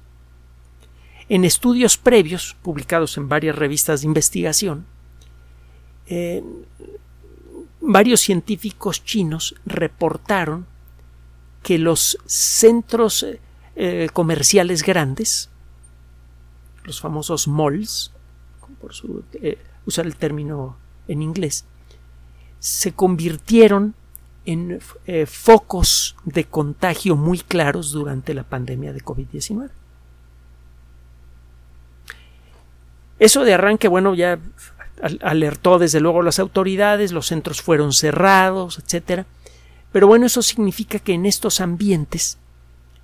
En 1.29 1.45
estudios 1.45 1.97
previos, 1.97 2.55
publicados 2.61 3.17
en 3.17 3.29
varias 3.29 3.55
revistas 3.55 4.01
de 4.01 4.07
investigación, 4.07 4.85
eh, 6.07 6.43
varios 7.79 8.19
científicos 8.21 9.05
chinos 9.05 9.55
reportaron 9.65 10.65
que 11.63 11.77
los 11.77 12.17
centros 12.25 13.25
comerciales 14.11 14.83
grandes, 14.83 15.49
los 16.83 16.99
famosos 16.99 17.47
malls, 17.47 18.11
por 18.79 18.91
eh, 19.33 19.57
usar 19.85 20.05
el 20.05 20.15
término 20.15 20.77
en 21.07 21.21
inglés, 21.21 21.65
se 22.59 22.93
convirtieron 22.93 23.95
en 24.45 24.79
eh, 25.05 25.25
focos 25.25 26.15
de 26.25 26.45
contagio 26.45 27.15
muy 27.15 27.39
claros 27.39 27.91
durante 27.91 28.33
la 28.33 28.43
pandemia 28.43 28.93
de 28.93 29.03
COVID-19. 29.03 29.69
Eso 33.19 33.43
de 33.43 33.53
arranque, 33.53 33.87
bueno, 33.87 34.15
ya 34.15 34.39
alertó 35.21 35.79
desde 35.79 35.99
luego 35.99 36.21
las 36.21 36.39
autoridades, 36.39 37.11
los 37.11 37.27
centros 37.27 37.61
fueron 37.61 37.93
cerrados, 37.93 38.79
etcétera. 38.79 39.25
Pero 39.91 40.07
bueno, 40.07 40.25
eso 40.25 40.41
significa 40.41 40.99
que 40.99 41.13
en 41.13 41.25
estos 41.25 41.61
ambientes 41.61 42.37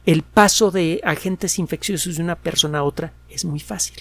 el 0.06 0.22
paso 0.22 0.72
de 0.72 1.02
agentes 1.04 1.58
infecciosos 1.58 2.18
de 2.18 2.24
una 2.24 2.36
persona 2.36 2.80
a 2.80 2.84
otra 2.84 3.12
es 3.30 3.44
muy 3.44 3.60
fácil. 3.60 3.96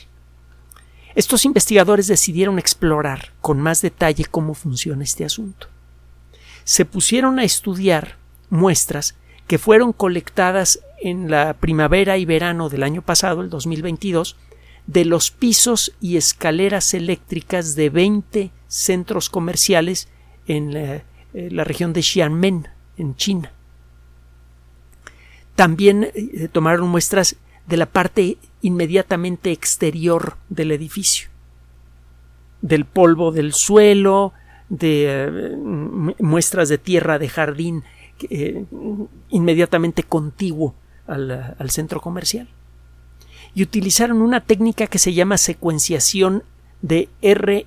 Estos 1.15 1.45
investigadores 1.45 2.09
decidieron 2.09 2.59
explorar 2.59 3.33
con 3.41 3.61
más 3.61 3.81
detalle 3.81 4.25
cómo 4.25 4.55
funciona 4.55 5.05
este 5.05 5.25
asunto. 5.25 5.69
Se 6.65 6.85
pusieron 6.85 7.39
a 7.39 7.45
estudiar 7.45 8.17
muestras 8.51 9.15
que 9.47 9.59
fueron 9.59 9.93
colectadas 9.93 10.81
en 11.01 11.31
la 11.31 11.55
primavera 11.55 12.19
y 12.19 12.25
verano 12.25 12.69
del 12.69 12.83
año 12.83 13.03
pasado, 13.03 13.43
el 13.43 13.51
2022, 13.51 14.37
de 14.87 15.05
los 15.05 15.31
pisos 15.31 15.93
y 16.01 16.17
escaleras 16.17 16.95
eléctricas 16.95 17.75
de 17.75 17.91
20 17.91 18.51
centros 18.69 19.31
comerciales 19.31 20.09
en 20.47 20.75
la, 20.75 21.05
la 21.33 21.65
región 21.65 21.93
de 21.93 22.03
Xiamen, 22.03 22.69
en 22.97 23.17
China. 23.17 23.53
También 25.55 26.11
eh, 26.15 26.49
tomaron 26.51 26.89
muestras 26.89 27.37
de 27.67 27.77
la 27.77 27.87
parte 27.87 28.39
inmediatamente 28.61 29.53
exterior 29.53 30.37
del 30.49 30.73
edificio, 30.73 31.29
del 32.61 32.85
polvo 32.85 33.31
del 33.33 33.53
suelo, 33.53 34.33
de 34.69 35.07
eh, 35.07 35.57
muestras 36.19 36.69
de 36.69 36.79
tierra 36.79 37.19
de 37.19 37.29
jardín 37.29 37.85
eh, 38.31 38.65
inmediatamente 39.31 40.03
contiguo 40.03 40.75
al 41.07 41.71
centro 41.71 42.01
comercial. 42.01 42.49
Y 43.55 43.63
utilizaron 43.63 44.23
una 44.23 44.41
técnica 44.41 44.87
que 44.87 44.99
se 44.99 45.13
llama 45.13 45.39
secuenciación 45.39 46.43
de, 46.83 47.09
R, 47.23 47.67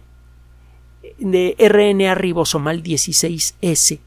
de 1.18 1.56
RNA 1.58 2.16
ribosomal 2.16 2.84
16S 2.84 4.00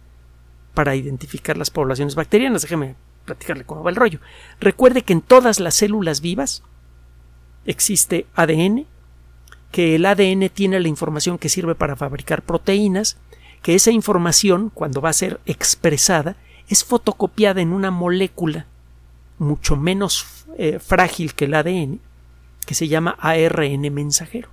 para 0.75 0.95
identificar 0.95 1.57
las 1.57 1.71
poblaciones 1.71 2.15
bacterianas. 2.15 2.63
Déjeme 2.63 2.97
platicarle 3.25 3.65
cómo 3.65 3.83
va 3.83 3.91
el 3.91 3.97
rollo. 3.97 4.21
Recuerde 4.61 5.03
que 5.03 5.13
en 5.13 5.23
todas 5.23 5.61
las 5.61 5.75
células 5.75 6.21
vivas 6.21 6.63
existe 7.65 8.27
ADN, 8.35 8.87
que 9.73 9.97
el 9.97 10.07
ADN 10.07 10.49
tiene 10.51 10.81
la 10.81 10.89
información 10.89 11.39
que 11.39 11.49
sirve 11.49 11.75
para 11.75 11.97
fabricar 11.97 12.43
proteínas, 12.43 13.19
que 13.63 13.75
esa 13.75 13.91
información, 13.91 14.71
cuando 14.73 15.01
va 15.01 15.11
a 15.11 15.15
ser 15.15 15.41
expresada, 15.47 16.37
es 16.69 16.85
fotocopiada 16.85 17.61
en 17.61 17.73
una 17.73 17.91
molécula 17.91 18.67
mucho 19.39 19.75
menos 19.77 20.40
eh, 20.59 20.79
frágil 20.79 21.35
que 21.35 21.47
el 21.47 21.55
ADN, 21.55 22.01
que 22.67 22.75
se 22.75 22.89
llama 22.89 23.17
ARN 23.19 23.93
mensajero. 23.93 24.49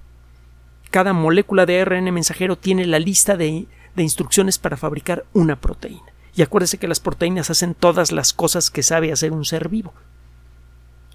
Cada 0.92 1.14
molécula 1.14 1.66
de 1.66 1.82
ARN 1.82 2.14
mensajero 2.14 2.58
tiene 2.58 2.86
la 2.86 3.00
lista 3.00 3.38
de 3.38 3.68
instrucciones 3.96 4.58
para 4.58 4.78
fabricar 4.78 5.26
una 5.34 5.60
proteína. 5.60 6.14
Y 6.36 6.44
acuérdese 6.44 6.78
que 6.78 6.88
las 6.88 7.00
proteínas 7.00 7.50
hacen 7.50 7.74
todas 7.74 8.12
las 8.12 8.32
cosas 8.32 8.70
que 8.70 8.84
sabe 8.84 9.12
hacer 9.12 9.32
un 9.32 9.44
ser 9.44 9.70
vivo. 9.70 9.94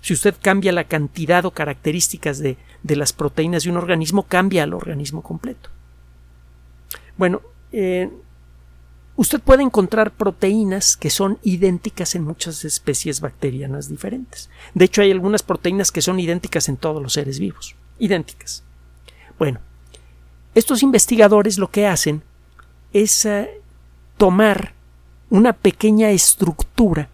Si 0.00 0.12
usted 0.12 0.34
cambia 0.42 0.72
la 0.72 0.84
cantidad 0.84 1.44
o 1.44 1.52
características 1.52 2.40
de, 2.40 2.56
las 2.82 3.12
proteínas 3.12 3.62
de 3.62 3.70
un 3.70 3.76
organismo, 3.76 4.24
cambia 4.24 4.64
al 4.64 4.74
organismo 4.74 5.22
completo. 5.22 5.70
Bueno, 7.16 7.40
eh, 7.70 8.10
usted 9.16 9.40
puede 9.40 9.62
encontrar 9.62 10.12
proteínas 10.12 10.96
que 10.96 11.10
son 11.10 11.38
idénticas 11.42 12.14
en 12.14 12.24
muchas 12.24 12.64
especies 12.64 13.20
bacterianas 13.20 13.88
diferentes. 13.88 14.50
De 14.74 14.84
hecho, 14.84 15.02
hay 15.02 15.10
algunas 15.10 15.42
proteínas 15.42 15.92
que 15.92 16.02
son 16.02 16.18
idénticas 16.20 16.68
en 16.68 16.76
todos 16.76 17.02
los 17.02 17.12
seres 17.12 17.38
vivos. 17.38 17.76
Idénticas. 17.98 18.64
Bueno, 19.38 19.60
estos 20.54 20.82
investigadores 20.82 21.58
lo 21.58 21.70
que 21.70 21.86
hacen 21.86 22.22
es 22.92 23.24
eh, 23.24 23.60
tomar 24.16 24.74
una 25.30 25.52
pequeña 25.52 26.10
estructura 26.10 27.08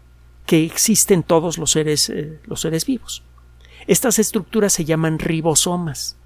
que 0.46 0.64
existe 0.64 1.14
en 1.14 1.22
todos 1.22 1.58
los 1.58 1.70
seres, 1.70 2.10
eh, 2.10 2.40
los 2.44 2.60
seres 2.60 2.86
vivos. 2.86 3.22
Estas 3.86 4.18
estructuras 4.18 4.72
se 4.72 4.84
llaman 4.84 5.18
ribosomas. 5.18 6.16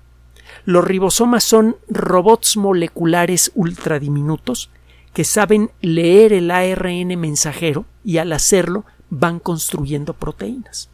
Los 0.65 0.85
ribosomas 0.85 1.45
son 1.45 1.77
robots 1.89 2.57
moleculares 2.57 3.53
ultradiminutos 3.55 4.71
que 5.13 5.25
saben 5.25 5.71
leer 5.81 6.33
el 6.33 6.51
ARN 6.51 7.19
mensajero 7.19 7.85
y 8.05 8.19
al 8.19 8.33
hacerlo 8.33 8.85
van 9.11 9.39
construyendo 9.39 10.15
proteínas. 10.15 10.89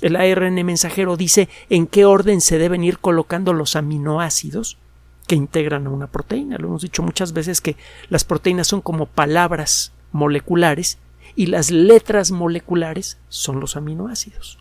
El 0.00 0.16
ARN 0.16 0.54
mensajero 0.64 1.16
dice 1.16 1.48
en 1.68 1.86
qué 1.86 2.06
orden 2.06 2.40
se 2.40 2.58
deben 2.58 2.82
ir 2.84 2.98
colocando 2.98 3.52
los 3.52 3.76
aminoácidos 3.76 4.78
que 5.26 5.34
integran 5.34 5.86
a 5.86 5.90
una 5.90 6.06
proteína. 6.06 6.56
Lo 6.56 6.68
hemos 6.68 6.82
dicho 6.82 7.02
muchas 7.02 7.32
veces 7.32 7.60
que 7.60 7.76
las 8.08 8.24
proteínas 8.24 8.66
son 8.66 8.80
como 8.80 9.06
palabras 9.06 9.92
moleculares 10.12 10.98
y 11.36 11.46
las 11.46 11.70
letras 11.70 12.30
moleculares 12.30 13.18
son 13.28 13.60
los 13.60 13.76
aminoácidos. 13.76 14.58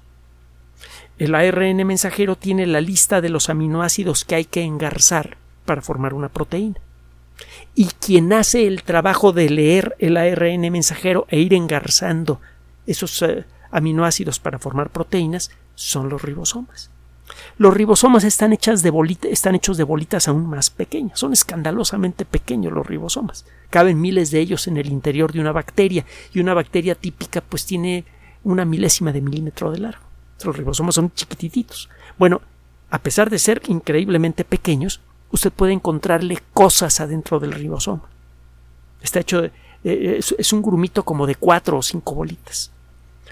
El 1.18 1.36
ARN 1.36 1.86
mensajero 1.88 2.36
tiene 2.36 2.68
la 2.68 2.82
lista 2.82 3.22
de 3.22 3.30
los 3.30 3.50
aminoácidos 3.50 4.26
que 4.26 4.36
hay 4.36 4.46
que 4.46 4.62
engarzar 4.62 5.38
para 5.66 5.82
formar 5.82 6.14
una 6.14 6.30
proteína. 6.30 6.80
Y 7.76 7.86
quien 7.86 8.34
hace 8.34 8.68
el 8.68 8.84
trabajo 8.84 9.32
de 9.32 9.50
leer 9.50 9.96
el 10.00 10.18
ARN 10.18 10.72
mensajero 10.72 11.26
e 11.30 11.40
ir 11.40 11.54
engarzando 11.54 12.42
esos 12.86 13.22
eh, 13.22 13.46
aminoácidos 13.72 14.40
para 14.40 14.60
formar 14.60 14.90
proteínas 14.90 15.52
son 15.76 16.10
los 16.10 16.22
ribosomas. 16.22 16.92
Los 17.58 17.74
ribosomas 17.74 18.24
están, 18.24 18.54
hechas 18.54 18.84
de 18.84 18.92
están 19.30 19.56
hechos 19.56 19.78
de 19.78 19.84
bolitas 19.84 20.28
aún 20.28 20.48
más 20.50 20.70
pequeñas. 20.70 21.20
Son 21.20 21.34
escandalosamente 21.34 22.26
pequeños 22.26 22.74
los 22.74 22.86
ribosomas. 22.86 23.46
Caben 23.70 24.02
miles 24.02 24.32
de 24.32 24.40
ellos 24.40 24.68
en 24.68 24.78
el 24.78 24.88
interior 24.88 25.32
de 25.32 25.40
una 25.40 25.52
bacteria 25.52 26.06
y 26.34 26.40
una 26.40 26.54
bacteria 26.54 26.96
típica 26.96 27.42
pues 27.42 27.66
tiene 27.66 28.06
una 28.44 28.66
milésima 28.66 29.12
de 29.12 29.22
milímetro 29.22 29.72
de 29.72 29.80
largo. 29.80 30.04
Los 30.44 30.56
ribosomas 30.56 30.96
son 30.96 31.12
chiquititos. 31.14 31.90
Bueno, 32.18 32.42
a 32.90 33.00
pesar 33.00 33.30
de 33.30 33.40
ser 33.40 33.62
increíblemente 33.68 34.44
pequeños, 34.44 35.02
usted 35.32 35.52
puede 35.52 35.74
encontrarle 35.74 36.40
cosas 36.54 37.00
adentro 37.00 37.40
del 37.40 37.52
ribosoma. 37.52 38.04
Está 39.02 39.20
hecho 39.20 39.42
de, 39.42 39.52
eh, 39.84 40.20
es 40.38 40.54
un 40.54 40.62
grumito 40.62 41.04
como 41.04 41.26
de 41.26 41.36
cuatro 41.36 41.78
o 41.78 41.82
cinco 41.82 42.16
bolitas. 42.16 42.72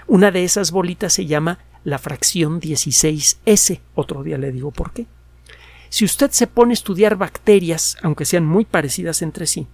Una 0.06 0.30
de 0.30 0.44
esas 0.44 0.70
bolitas 0.70 1.12
se 1.12 1.26
llama 1.26 1.58
la 1.84 1.98
fracción 1.98 2.60
16S. 2.60 3.80
Otro 3.94 4.22
día 4.22 4.38
le 4.38 4.52
digo 4.52 4.70
por 4.70 4.92
qué. 4.92 5.06
Si 5.90 6.04
usted 6.04 6.30
se 6.30 6.46
pone 6.46 6.72
a 6.72 6.74
estudiar 6.74 7.16
bacterias, 7.16 7.96
aunque 8.02 8.24
sean 8.24 8.46
muy 8.46 8.64
parecidas 8.64 9.22
entre 9.22 9.46
sí, 9.46 9.66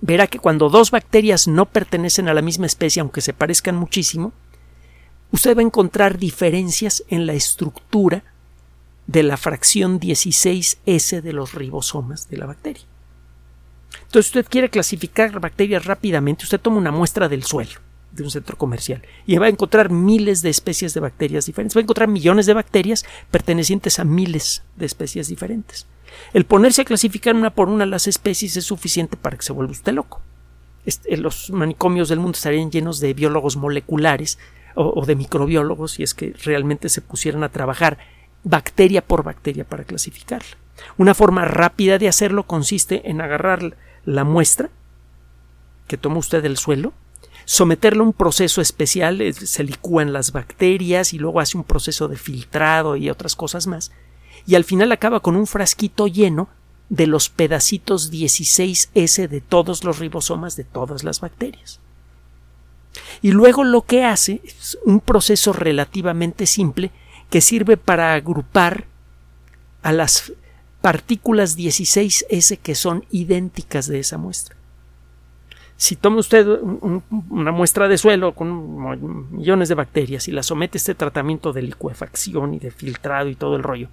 verá 0.00 0.26
que 0.26 0.38
cuando 0.38 0.68
dos 0.68 0.90
bacterias 0.90 1.48
no 1.48 1.66
pertenecen 1.66 2.28
a 2.28 2.34
la 2.34 2.42
misma 2.42 2.66
especie, 2.66 3.00
aunque 3.00 3.20
se 3.20 3.32
parezcan 3.32 3.76
muchísimo, 3.76 4.32
usted 5.32 5.56
va 5.56 5.60
a 5.60 5.64
encontrar 5.64 6.18
diferencias 6.18 7.04
en 7.08 7.26
la 7.26 7.34
estructura 7.34 8.24
de 9.06 9.22
la 9.22 9.36
fracción 9.36 10.00
16S 10.00 11.20
de 11.22 11.32
los 11.32 11.54
ribosomas 11.54 12.28
de 12.28 12.36
la 12.36 12.46
bacteria. 12.46 12.82
Entonces, 13.92 14.26
usted 14.26 14.46
quiere 14.48 14.70
clasificar 14.70 15.38
bacterias 15.40 15.84
rápidamente, 15.84 16.44
usted 16.44 16.60
toma 16.60 16.78
una 16.78 16.90
muestra 16.90 17.28
del 17.28 17.44
suelo 17.44 17.70
de 18.12 18.22
un 18.22 18.30
centro 18.30 18.56
comercial 18.56 19.02
y 19.26 19.36
va 19.36 19.46
a 19.46 19.50
encontrar 19.50 19.90
miles 19.90 20.42
de 20.42 20.48
especies 20.48 20.94
de 20.94 21.00
bacterias 21.00 21.46
diferentes, 21.46 21.76
va 21.76 21.80
a 21.80 21.82
encontrar 21.82 22.08
millones 22.08 22.46
de 22.46 22.54
bacterias 22.54 23.04
pertenecientes 23.30 23.98
a 23.98 24.04
miles 24.04 24.62
de 24.76 24.86
especies 24.86 25.28
diferentes. 25.28 25.86
El 26.32 26.46
ponerse 26.46 26.82
a 26.82 26.86
clasificar 26.86 27.34
una 27.34 27.50
por 27.50 27.68
una 27.68 27.84
las 27.84 28.06
especies 28.06 28.56
es 28.56 28.64
suficiente 28.64 29.16
para 29.16 29.36
que 29.36 29.42
se 29.42 29.52
vuelva 29.52 29.72
usted 29.72 29.92
loco. 29.92 30.22
Eh, 30.86 31.16
los 31.16 31.50
manicomios 31.50 32.08
del 32.08 32.20
mundo 32.20 32.36
estarían 32.36 32.70
llenos 32.70 33.00
de 33.00 33.12
biólogos 33.12 33.56
moleculares 33.56 34.38
o, 34.74 35.00
o 35.00 35.04
de 35.04 35.16
microbiólogos 35.16 35.92
si 35.92 36.02
es 36.02 36.14
que 36.14 36.32
realmente 36.44 36.88
se 36.88 37.02
pusieran 37.02 37.42
a 37.42 37.50
trabajar 37.50 37.98
bacteria 38.46 39.04
por 39.04 39.24
bacteria 39.24 39.64
para 39.64 39.82
clasificarla. 39.82 40.56
Una 40.98 41.14
forma 41.14 41.44
rápida 41.44 41.98
de 41.98 42.06
hacerlo 42.06 42.44
consiste 42.44 43.10
en 43.10 43.20
agarrar 43.20 43.76
la 44.04 44.22
muestra 44.22 44.70
que 45.88 45.96
toma 45.96 46.18
usted 46.18 46.42
del 46.44 46.56
suelo, 46.56 46.92
someterlo 47.44 48.04
a 48.04 48.06
un 48.06 48.12
proceso 48.12 48.60
especial, 48.60 49.34
se 49.34 49.64
licúan 49.64 50.12
las 50.12 50.30
bacterias 50.30 51.12
y 51.12 51.18
luego 51.18 51.40
hace 51.40 51.56
un 51.56 51.64
proceso 51.64 52.06
de 52.06 52.16
filtrado 52.16 52.94
y 52.94 53.10
otras 53.10 53.34
cosas 53.34 53.66
más, 53.66 53.90
y 54.46 54.54
al 54.54 54.64
final 54.64 54.92
acaba 54.92 55.20
con 55.20 55.34
un 55.34 55.48
frasquito 55.48 56.06
lleno 56.06 56.48
de 56.88 57.08
los 57.08 57.28
pedacitos 57.28 58.12
16S 58.12 59.28
de 59.28 59.40
todos 59.40 59.82
los 59.82 59.98
ribosomas 59.98 60.54
de 60.54 60.62
todas 60.62 61.02
las 61.02 61.20
bacterias. 61.20 61.80
Y 63.22 63.32
luego 63.32 63.64
lo 63.64 63.82
que 63.82 64.04
hace 64.04 64.40
es 64.44 64.78
un 64.84 65.00
proceso 65.00 65.52
relativamente 65.52 66.46
simple 66.46 66.92
que 67.30 67.40
sirve 67.40 67.76
para 67.76 68.14
agrupar 68.14 68.84
a 69.82 69.92
las 69.92 70.32
partículas 70.80 71.58
16S 71.58 72.58
que 72.58 72.74
son 72.74 73.04
idénticas 73.10 73.86
de 73.86 73.98
esa 73.98 74.18
muestra. 74.18 74.56
Si 75.76 75.94
toma 75.96 76.18
usted 76.18 76.46
una 76.46 77.52
muestra 77.52 77.86
de 77.86 77.98
suelo 77.98 78.34
con 78.34 79.36
millones 79.36 79.68
de 79.68 79.74
bacterias 79.74 80.26
y 80.26 80.32
la 80.32 80.42
somete 80.42 80.76
a 80.76 80.80
este 80.80 80.94
tratamiento 80.94 81.52
de 81.52 81.62
licuefacción 81.62 82.54
y 82.54 82.58
de 82.58 82.70
filtrado 82.70 83.28
y 83.28 83.34
todo 83.34 83.56
el 83.56 83.62
rollo, 83.62 83.88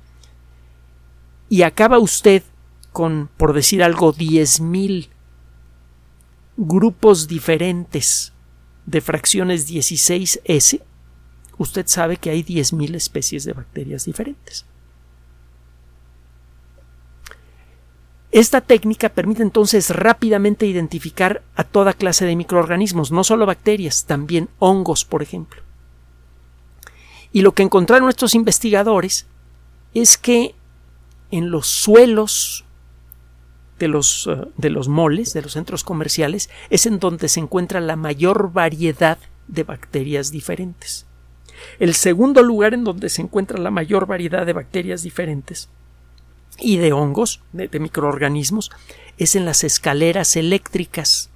y 1.50 1.64
acaba 1.64 2.00
usted 2.00 2.42
con, 2.94 3.30
por 3.38 3.54
decir 3.54 3.84
algo, 3.84 4.14
10.000 4.14 5.10
grupos 6.58 7.28
diferentes 7.28 8.34
de 8.86 9.02
fracciones 9.02 9.70
16S, 9.70 10.82
usted 11.58 11.86
sabe 11.88 12.18
que 12.18 12.30
hay 12.30 12.44
10.000 12.44 12.96
especies 12.96 13.44
de 13.44 13.54
bacterias 13.54 14.06
diferentes. 14.06 14.66
Esta 18.32 18.62
técnica 18.62 19.10
permite 19.10 19.44
entonces 19.44 19.92
rápidamente 19.92 20.66
identificar 20.66 21.44
a 21.56 21.64
toda 21.64 21.94
clase 21.94 22.26
de 22.26 22.36
microorganismos, 22.36 23.12
no 23.12 23.24
solo 23.24 23.46
bacterias, 23.46 24.06
también 24.06 24.50
hongos, 24.58 25.06
por 25.06 25.22
ejemplo. 25.22 25.62
Y 27.32 27.42
lo 27.42 27.54
que 27.54 27.62
encontraron 27.62 28.10
estos 28.10 28.34
investigadores 28.34 29.28
es 29.94 30.18
que 30.18 30.56
en 31.30 31.52
los 31.52 31.68
suelos 31.68 32.66
de 33.78 33.88
los, 33.88 34.28
eh, 34.28 34.48
de 34.58 34.70
los 34.72 34.88
moles, 34.88 35.34
de 35.34 35.44
los 35.44 35.54
centros 35.54 35.84
comerciales, 35.84 36.50
es 36.72 36.88
en 36.88 36.98
donde 36.98 37.30
se 37.30 37.40
encuentra 37.40 37.82
la 37.82 37.96
mayor 37.96 38.52
variedad 38.52 39.20
de 39.48 39.64
bacterias 39.64 40.32
diferentes. 40.32 41.06
El 41.80 41.94
segundo 41.94 42.44
lugar 42.44 42.74
en 42.74 42.84
donde 42.84 43.10
se 43.10 43.22
encuentra 43.22 43.60
la 43.60 43.72
mayor 43.72 44.06
variedad 44.06 44.46
de 44.46 44.54
bacterias 44.54 45.04
diferentes 45.04 45.70
y 46.60 46.78
de 46.78 46.94
hongos, 46.94 47.42
de, 47.52 47.80
microorganismos, 47.80 48.72
es 49.18 49.36
en 49.36 49.46
las 49.46 49.64
escaleras 49.64 50.36
eléctricas. 50.36 51.30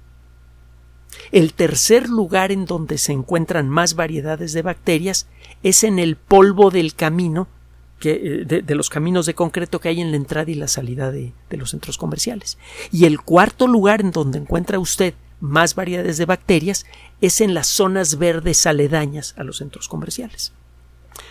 El 1.32 1.52
tercer 1.54 2.08
lugar 2.08 2.52
en 2.52 2.64
donde 2.64 2.98
se 2.98 3.12
encuentran 3.12 3.68
más 3.68 3.94
variedades 3.94 4.52
de 4.52 4.62
bacterias 4.62 5.26
es 5.62 5.84
en 5.84 5.98
el 5.98 6.16
polvo 6.16 6.70
del 6.70 6.94
camino, 6.94 7.48
eh, 8.02 8.44
de, 8.46 8.74
los 8.74 8.90
caminos 8.90 9.26
de 9.26 9.34
concreto 9.34 9.80
que 9.80 9.88
hay 9.88 10.00
en 10.00 10.12
la 10.12 10.16
entrada 10.16 10.50
y 10.50 10.54
la 10.54 10.68
salida 10.68 11.10
de, 11.10 11.32
de 11.50 11.56
los 11.56 11.70
centros 11.70 11.98
comerciales. 11.98 12.58
Y 12.92 13.06
el 13.06 13.20
cuarto 13.20 13.66
lugar 13.66 14.00
en 14.00 14.12
donde 14.12 14.38
encuentra 14.38 14.78
usted 14.78 15.14
más 15.40 15.74
variedades 15.74 16.18
de 16.18 16.26
bacterias 16.26 16.86
es 17.20 17.40
en 17.40 17.54
las 17.54 17.66
zonas 17.66 18.18
verdes 18.18 18.66
aledañas 18.66 19.34
a 19.36 19.44
los 19.44 19.58
centros 19.58 19.88
comerciales. 19.88 20.52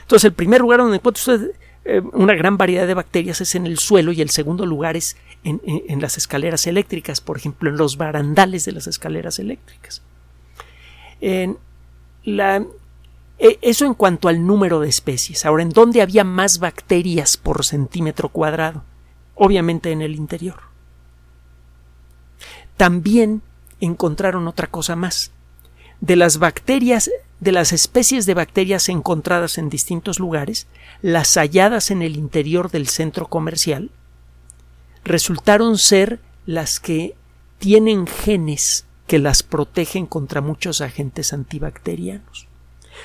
Entonces, 0.02 0.26
el 0.26 0.34
primer 0.34 0.62
lugar 0.62 0.80
donde 0.80 0.98
encuentra 0.98 1.20
usted 1.20 1.52
eh, 1.90 2.02
una 2.12 2.34
gran 2.34 2.58
variedad 2.58 2.86
de 2.86 2.94
bacterias 2.94 3.40
es 3.40 3.56
en 3.56 3.66
el 3.66 3.80
suelo 3.80 4.12
y 4.12 4.22
el 4.22 4.30
segundo 4.30 4.66
lugar 4.66 4.98
es 4.98 5.16
en, 5.46 6.02
las 6.02 6.18
escaleras 6.18 6.68
eléctricas, 6.68 7.22
por 7.22 7.38
ejemplo, 7.38 7.70
en 7.70 7.78
los 7.78 7.96
barandales 7.96 8.66
de 8.66 8.74
las 8.74 8.88
escaleras 8.88 9.40
eléctricas. 9.40 10.02
E, 11.22 11.56
eso 13.62 13.86
en 13.86 13.94
cuanto 13.94 14.28
al 14.28 14.46
número 14.46 14.82
de 14.82 14.90
especies. 14.90 15.46
Ahora, 15.46 15.64
¿en 15.64 15.70
dónde 15.70 16.02
había 16.02 16.26
más 16.26 16.60
bacterias 16.60 17.38
por 17.38 17.64
centímetro 17.64 18.28
cuadrado? 18.30 18.84
Obviamente 19.36 19.92
en 19.92 20.02
el 20.02 20.16
interior. 20.16 20.58
También 22.76 23.42
encontraron 23.80 24.48
otra 24.48 24.68
cosa 24.68 24.96
más. 24.96 25.32
De 26.02 26.16
las 26.16 26.38
bacterias 26.38 27.10
de 27.40 27.52
las 27.52 27.72
especies 27.72 28.26
de 28.26 28.34
bacterias 28.34 28.90
encontradas 28.90 29.58
en 29.58 29.70
distintos 29.70 30.20
lugares, 30.20 30.68
las 31.02 31.36
halladas 31.36 31.92
en 31.92 32.02
el 32.02 32.16
interior 32.16 32.72
del 32.72 32.88
centro 32.88 33.28
comercial, 33.28 33.92
resultaron 35.04 35.78
ser 35.78 36.20
las 36.46 36.80
que 36.80 37.16
tienen 37.60 38.08
genes 38.08 38.86
que 39.06 39.20
las 39.20 39.44
protegen 39.44 40.06
contra 40.06 40.42
muchos 40.42 40.82
agentes 40.82 41.32
antibacterianos. 41.32 42.48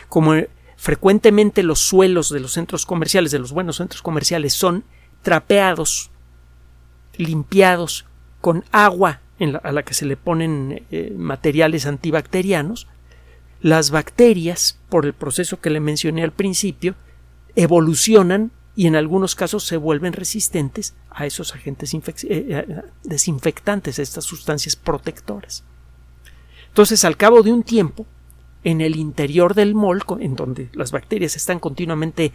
Como 0.08 0.35
frecuentemente 0.76 1.62
los 1.62 1.80
suelos 1.80 2.30
de 2.30 2.40
los 2.40 2.52
centros 2.52 2.87
comerciales, 2.87 3.30
de 3.30 3.38
los 3.38 3.52
buenos 3.52 3.76
centros 3.76 4.02
comerciales, 4.02 4.54
son 4.54 4.85
trapeados, 5.22 6.11
limpiados 7.16 8.06
con 8.40 8.64
agua 8.72 9.20
a 9.62 9.72
la 9.72 9.83
que 9.83 9.94
se 9.94 10.07
le 10.07 10.16
ponen 10.16 10.85
eh, 10.90 11.12
materiales 11.16 11.87
antibacterianos, 11.87 12.87
las 13.61 13.90
bacterias, 13.90 14.78
por 14.88 15.07
el 15.07 15.12
proceso 15.12 15.61
que 15.61 15.70
le 15.70 15.81
mencioné 15.81 16.22
al 16.22 16.33
principio, 16.33 16.94
evolucionan 17.55 18.50
y 18.74 18.87
en 18.87 18.96
algunos 18.96 19.35
casos 19.35 19.64
se 19.64 19.76
vuelven 19.76 20.12
resistentes 20.12 20.94
a 21.11 21.26
esos 21.26 21.55
agentes 21.55 21.92
eh, 21.94 22.00
eh, 22.24 22.83
desinfectantes, 23.05 23.98
a 23.98 24.02
estas 24.02 24.24
sustancias 24.24 24.76
protectoras. 24.76 25.64
Entonces, 26.68 27.05
al 27.05 27.16
cabo 27.16 27.42
de 27.42 27.52
un 27.52 27.62
tiempo, 27.62 28.07
en 28.64 28.81
el 28.81 28.96
interior 28.96 29.55
del 29.55 29.74
mol, 29.74 30.02
en 30.20 30.37
donde 30.37 30.68
las 30.72 30.92
bacterias 30.92 31.37
están 31.37 31.59
continuamente 31.59 32.33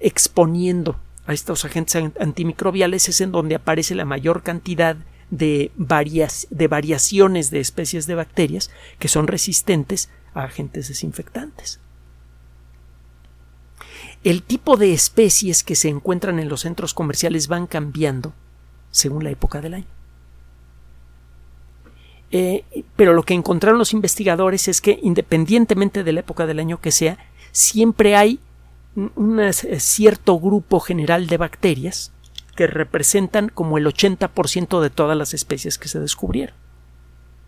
exponiendo 0.00 0.96
a 1.26 1.34
estos 1.34 1.64
agentes 1.64 2.02
antimicrobiales, 2.18 3.08
es 3.08 3.20
en 3.20 3.32
donde 3.32 3.54
aparece 3.54 3.94
la 3.94 4.04
mayor 4.04 4.42
cantidad 4.42 4.96
de, 4.96 5.17
de 5.30 5.70
variaciones 5.76 7.50
de 7.50 7.60
especies 7.60 8.06
de 8.06 8.14
bacterias 8.14 8.70
que 8.98 9.08
son 9.08 9.26
resistentes 9.26 10.08
a 10.34 10.44
agentes 10.44 10.88
desinfectantes. 10.88 11.80
El 14.24 14.42
tipo 14.42 14.76
de 14.76 14.92
especies 14.92 15.62
que 15.62 15.76
se 15.76 15.88
encuentran 15.88 16.38
en 16.38 16.48
los 16.48 16.62
centros 16.62 16.92
comerciales 16.92 17.48
van 17.48 17.66
cambiando 17.66 18.32
según 18.90 19.22
la 19.22 19.30
época 19.30 19.60
del 19.60 19.74
año. 19.74 19.86
Eh, 22.30 22.64
pero 22.96 23.14
lo 23.14 23.22
que 23.22 23.34
encontraron 23.34 23.78
los 23.78 23.94
investigadores 23.94 24.68
es 24.68 24.80
que 24.80 24.98
independientemente 25.02 26.04
de 26.04 26.12
la 26.12 26.20
época 26.20 26.46
del 26.46 26.58
año 26.58 26.80
que 26.80 26.92
sea, 26.92 27.18
siempre 27.52 28.16
hay 28.16 28.40
un 29.14 29.40
eh, 29.40 29.52
cierto 29.52 30.38
grupo 30.38 30.80
general 30.80 31.26
de 31.26 31.36
bacterias 31.36 32.12
que 32.58 32.66
representan 32.66 33.50
como 33.50 33.78
el 33.78 33.86
80% 33.86 34.80
de 34.80 34.90
todas 34.90 35.16
las 35.16 35.32
especies 35.32 35.78
que 35.78 35.86
se 35.86 36.00
descubrieron. 36.00 36.56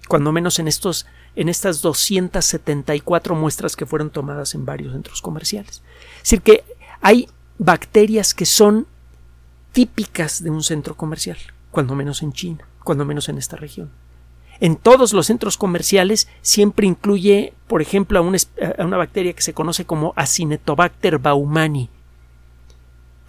Cuando 0.07 0.31
menos 0.31 0.61
en 0.61 0.69
estos 0.69 1.05
en 1.35 1.49
estas 1.49 1.83
274 1.83 3.35
muestras 3.35 3.75
que 3.75 3.87
fueron 3.87 4.11
tomadas 4.11 4.55
en 4.55 4.65
varios 4.65 4.93
centros 4.93 5.21
comerciales. 5.21 5.83
Es 6.19 6.23
decir, 6.23 6.43
que 6.43 6.63
hay 7.01 7.29
bacterias 7.59 8.35
que 8.35 8.47
son 8.47 8.87
típicas 9.73 10.45
de 10.45 10.51
un 10.51 10.63
centro 10.63 10.97
comercial, 10.97 11.39
cuando 11.73 11.97
menos 11.97 12.23
en 12.23 12.33
China, 12.33 12.65
cuando 12.85 13.05
menos 13.05 13.29
en 13.29 13.39
esta 13.39 13.57
región. 13.57 13.91
En 14.61 14.77
todos 14.77 15.13
los 15.13 15.27
centros 15.27 15.59
comerciales 15.59 16.29
siempre 16.41 16.87
incluye, 16.87 17.53
por 17.67 17.83
ejemplo, 17.83 18.21
a 18.21 18.23
una, 18.23 18.97
bacteria 18.97 19.33
que 19.33 19.43
se 19.43 19.55
conoce 19.55 19.87
como 19.87 20.13
Acinetobacter 20.15 21.19
baumani, 21.19 21.91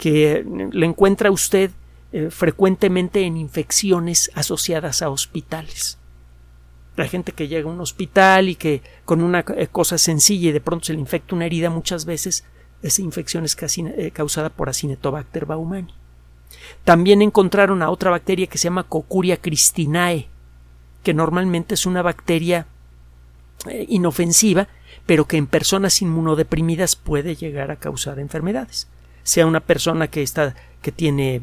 que 0.02 0.44
le 0.72 0.86
encuentra 0.88 1.30
usted 1.30 1.70
eh, 2.12 2.32
frecuentemente 2.32 3.22
en 3.22 3.38
infecciones 3.38 4.32
asociadas 4.34 5.04
a 5.04 5.12
hospitales. 5.12 6.00
La 6.96 7.08
gente 7.08 7.34
que 7.34 7.48
llega 7.48 7.70
a 7.70 7.72
un 7.72 7.80
hospital 7.80 8.50
y 8.50 8.56
que 8.56 8.82
con 9.06 9.22
una 9.22 9.46
eh, 9.56 9.68
cosa 9.68 10.00
sencilla 10.00 10.50
y 10.50 10.54
de 10.54 10.60
pronto 10.60 10.86
se 10.86 10.94
le 10.94 11.00
infecta 11.00 11.36
una 11.36 11.46
herida, 11.46 11.70
muchas 11.70 12.06
veces 12.06 12.46
esa 12.82 13.04
infección 13.04 13.46
es 13.46 13.56
eh, 13.78 14.10
causada 14.12 14.50
por 14.50 14.70
Acinetobacter 14.70 15.46
baumani. 15.46 15.94
También 16.84 17.22
encontraron 17.22 17.84
a 17.84 17.92
otra 17.92 18.10
bacteria 18.10 18.48
que 18.48 18.58
se 18.58 18.64
llama 18.64 18.88
Cocuria 18.88 19.38
cristinae, 19.38 20.30
que 21.04 21.14
normalmente 21.14 21.76
es 21.76 21.86
una 21.86 22.02
bacteria 22.02 22.66
eh, 23.68 23.86
inofensiva, 23.88 24.68
pero 25.06 25.26
que 25.26 25.38
en 25.38 25.46
personas 25.46 26.02
inmunodeprimidas 26.02 26.96
puede 26.96 27.36
llegar 27.36 27.70
a 27.70 27.76
causar 27.76 28.18
enfermedades. 28.18 28.88
Sea 29.24 29.46
una 29.46 29.60
persona 29.60 30.08
que 30.08 30.24
está 30.24 30.56
que 30.82 30.92
tiene 30.92 31.40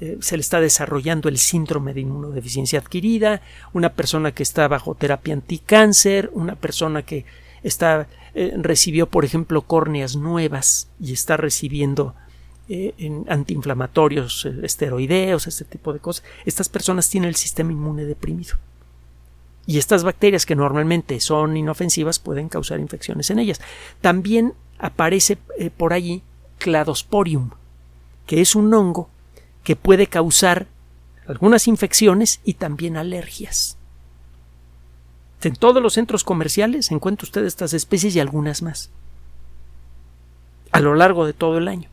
eh, 0.00 0.18
se 0.20 0.36
le 0.36 0.40
está 0.40 0.60
desarrollando 0.60 1.28
el 1.28 1.38
síndrome 1.38 1.92
de 1.92 2.02
inmunodeficiencia 2.02 2.78
adquirida, 2.78 3.42
una 3.72 3.94
persona 3.94 4.32
que 4.32 4.44
está 4.44 4.68
bajo 4.68 4.94
terapia 4.94 5.34
anticáncer, 5.34 6.30
una 6.34 6.54
persona 6.54 7.02
que 7.02 7.24
está 7.64 8.06
eh, 8.34 8.54
recibió, 8.56 9.08
por 9.08 9.24
ejemplo, 9.24 9.62
córneas 9.62 10.14
nuevas 10.14 10.88
y 11.00 11.12
está 11.12 11.36
recibiendo 11.36 12.14
eh, 12.68 12.94
antiinflamatorios 13.28 14.46
esteroideos, 14.62 15.48
este 15.48 15.64
tipo 15.64 15.92
de 15.92 15.98
cosas. 15.98 16.24
Estas 16.44 16.68
personas 16.68 17.10
tienen 17.10 17.28
el 17.28 17.36
sistema 17.36 17.72
inmune 17.72 18.04
deprimido. 18.04 18.56
Y 19.66 19.78
estas 19.78 20.04
bacterias 20.04 20.46
que 20.46 20.54
normalmente 20.54 21.18
son 21.18 21.56
inofensivas 21.56 22.20
pueden 22.20 22.48
causar 22.48 22.78
infecciones 22.78 23.30
en 23.30 23.40
ellas. 23.40 23.60
También 24.00 24.54
aparece 24.78 25.36
por 25.76 25.92
allí 25.92 26.22
Cladosporium, 26.58 27.50
que 28.26 28.40
es 28.40 28.54
un 28.54 28.72
hongo 28.74 29.08
que 29.64 29.76
puede 29.76 30.06
causar 30.06 30.66
algunas 31.26 31.68
infecciones 31.68 32.40
y 32.44 32.54
también 32.54 32.96
alergias. 32.96 33.76
En 35.42 35.54
todos 35.54 35.82
los 35.82 35.94
centros 35.94 36.24
comerciales 36.24 36.90
encuentra 36.90 37.24
usted 37.24 37.44
estas 37.44 37.72
especies 37.72 38.16
y 38.16 38.20
algunas 38.20 38.62
más. 38.62 38.90
A 40.72 40.80
lo 40.80 40.94
largo 40.94 41.26
de 41.26 41.32
todo 41.32 41.58
el 41.58 41.68
año. 41.68 41.88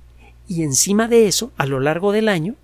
Y 0.48 0.64
encima 0.64 1.08
de 1.08 1.28
eso, 1.28 1.52
a 1.58 1.66
lo 1.66 1.80
largo 1.80 2.12
del 2.12 2.28
año, 2.28 2.56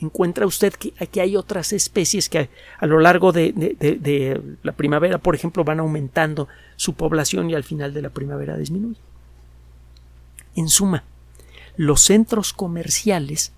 encuentra 0.00 0.46
usted 0.46 0.74
que 0.74 0.92
aquí 0.98 1.20
hay 1.20 1.36
otras 1.36 1.72
especies 1.72 2.28
que 2.28 2.50
a 2.78 2.86
lo 2.86 3.00
largo 3.00 3.32
de, 3.32 3.52
de, 3.52 4.40
la 4.62 4.72
primavera, 4.72 5.18
por 5.18 5.34
ejemplo, 5.34 5.64
van 5.64 5.80
aumentando 5.80 6.48
su 6.76 6.94
población 6.94 7.50
y 7.50 7.54
al 7.54 7.64
final 7.64 7.94
de 7.94 8.02
la 8.02 8.10
primavera 8.10 8.56
disminuye. 8.56 9.00
En 10.54 10.68
suma, 10.68 11.04
los 11.76 12.02
centros 12.02 12.52
comerciales 12.52 13.52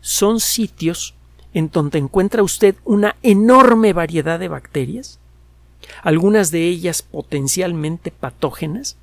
son 0.00 0.40
sitios 0.40 1.14
en 1.54 1.70
donde 1.70 1.98
encuentra 1.98 2.42
usted 2.42 2.74
una 2.84 3.16
enorme 3.22 3.92
variedad 3.92 4.38
de 4.38 4.48
bacterias, 4.48 5.18
algunas 6.02 6.50
de 6.50 6.66
ellas 6.68 7.02
potencialmente 7.02 8.10
patógenas, 8.10 8.96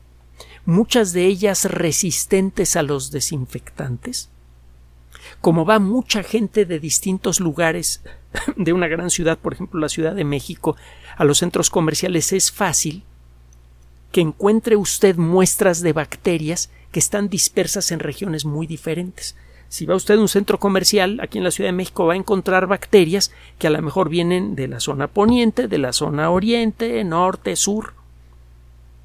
muchas 0.66 1.14
de 1.14 1.26
ellas 1.26 1.66
resistentes 1.66 2.76
a 2.76 2.84
los 2.84 3.12
desinfectantes. 3.12 4.30
Como 5.40 5.66
va 5.66 5.80
mucha 5.80 6.24
gente 6.24 6.66
de 6.66 6.80
distintos 6.80 7.40
lugares 7.40 8.02
de 8.58 8.74
una 8.74 8.88
gran 8.88 9.10
ciudad, 9.10 9.38
por 9.38 9.54
ejemplo 9.54 9.80
la 9.80 9.90
Ciudad 9.90 10.14
de 10.14 10.24
México, 10.24 10.76
a 11.16 11.24
los 11.24 11.40
centros 11.40 11.70
comerciales, 11.70 12.34
es 12.34 12.52
fácil 12.52 13.04
que 14.12 14.22
encuentre 14.22 14.76
usted 14.76 15.16
muestras 15.16 15.82
de 15.82 15.94
bacterias 15.94 16.70
que 16.92 17.00
están 17.00 17.30
dispersas 17.30 17.92
en 17.92 18.00
regiones 18.00 18.46
muy 18.46 18.68
diferentes. 18.68 19.36
Si 19.70 19.86
va 19.86 19.96
usted 19.96 20.16
a 20.16 20.22
un 20.22 20.28
centro 20.28 20.60
comercial 20.60 21.20
aquí 21.22 21.38
en 21.38 21.46
la 21.46 21.52
Ciudad 21.52 21.70
de 21.70 21.78
México 21.78 22.06
va 22.06 22.14
a 22.14 22.18
encontrar 22.18 22.68
bacterias 22.68 23.32
que 23.58 23.68
a 23.68 23.70
lo 23.70 23.82
mejor 23.82 24.10
vienen 24.10 24.54
de 24.56 24.68
la 24.68 24.82
zona 24.82 25.08
poniente, 25.08 25.70
de 25.70 25.78
la 25.78 25.94
zona 25.94 26.30
oriente, 26.30 27.04
norte, 27.06 27.56
sur. 27.56 27.94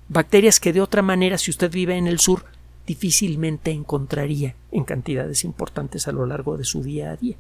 Bacterias 0.09 0.59
que 0.59 0.73
de 0.73 0.81
otra 0.81 1.03
manera, 1.03 1.39
si 1.39 1.53
usted 1.53 1.71
vive 1.71 1.97
en 1.97 2.09
el 2.09 2.19
sur, 2.19 2.45
difícilmente 2.85 3.71
encontraría 3.71 4.57
en 4.73 4.85
cantidades 4.85 5.45
importantes 5.45 6.09
a 6.09 6.13
lo 6.13 6.27
largo 6.27 6.57
de 6.57 6.65
su 6.65 6.83
día 6.83 7.13
a 7.13 7.17
día. 7.17 7.37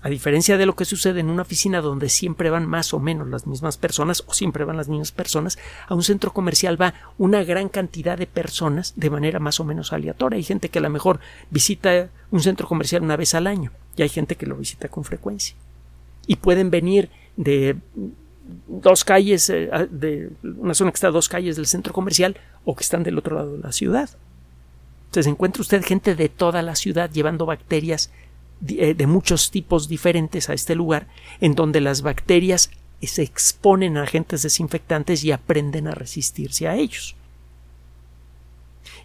A 0.00 0.08
diferencia 0.08 0.56
de 0.56 0.66
lo 0.66 0.76
que 0.76 0.84
sucede 0.84 1.18
en 1.18 1.28
una 1.28 1.42
oficina 1.42 1.80
donde 1.80 2.08
siempre 2.08 2.50
van 2.50 2.66
más 2.66 2.94
o 2.94 3.00
menos 3.00 3.26
las 3.28 3.48
mismas 3.48 3.76
personas 3.76 4.22
o 4.26 4.32
siempre 4.32 4.64
van 4.64 4.76
las 4.76 4.88
mismas 4.88 5.10
personas, 5.10 5.58
a 5.88 5.94
un 5.94 6.04
centro 6.04 6.32
comercial 6.32 6.80
va 6.80 6.94
una 7.18 7.42
gran 7.42 7.68
cantidad 7.68 8.16
de 8.16 8.28
personas 8.28 8.92
de 8.94 9.10
manera 9.10 9.40
más 9.40 9.58
o 9.58 9.64
menos 9.64 9.92
aleatoria. 9.92 10.36
Hay 10.36 10.44
gente 10.44 10.68
que 10.68 10.78
a 10.78 10.82
lo 10.82 10.90
mejor 10.90 11.18
visita 11.50 12.10
un 12.30 12.40
centro 12.40 12.68
comercial 12.68 13.02
una 13.02 13.16
vez 13.16 13.34
al 13.34 13.48
año 13.48 13.72
y 13.96 14.02
hay 14.02 14.08
gente 14.08 14.36
que 14.36 14.46
lo 14.46 14.56
visita 14.56 14.88
con 14.88 15.02
frecuencia. 15.02 15.56
Y 16.28 16.36
pueden 16.36 16.70
venir 16.70 17.10
de 17.36 17.76
dos 18.68 19.04
calles, 19.04 19.50
eh, 19.50 19.68
de 19.90 20.30
una 20.42 20.74
zona 20.74 20.92
que 20.92 20.96
está 20.96 21.08
a 21.08 21.12
dos 21.12 21.28
calles 21.28 21.56
del 21.56 21.66
centro 21.66 21.92
comercial 21.92 22.36
o 22.64 22.76
que 22.76 22.84
están 22.84 23.02
del 23.02 23.18
otro 23.18 23.34
lado 23.34 23.56
de 23.56 23.58
la 23.58 23.72
ciudad. 23.72 24.10
Entonces 25.06 25.26
encuentra 25.26 25.62
usted 25.62 25.82
gente 25.84 26.14
de 26.14 26.28
toda 26.28 26.62
la 26.62 26.76
ciudad 26.76 27.10
llevando 27.10 27.46
bacterias 27.46 28.12
de 28.60 29.06
muchos 29.06 29.50
tipos 29.50 29.88
diferentes 29.88 30.48
a 30.50 30.54
este 30.54 30.74
lugar, 30.74 31.06
en 31.40 31.54
donde 31.54 31.80
las 31.80 32.02
bacterias 32.02 32.70
se 33.02 33.22
exponen 33.22 33.96
a 33.96 34.02
agentes 34.02 34.42
desinfectantes 34.42 35.22
y 35.24 35.32
aprenden 35.32 35.86
a 35.86 35.92
resistirse 35.92 36.66
a 36.66 36.74
ellos. 36.74 37.14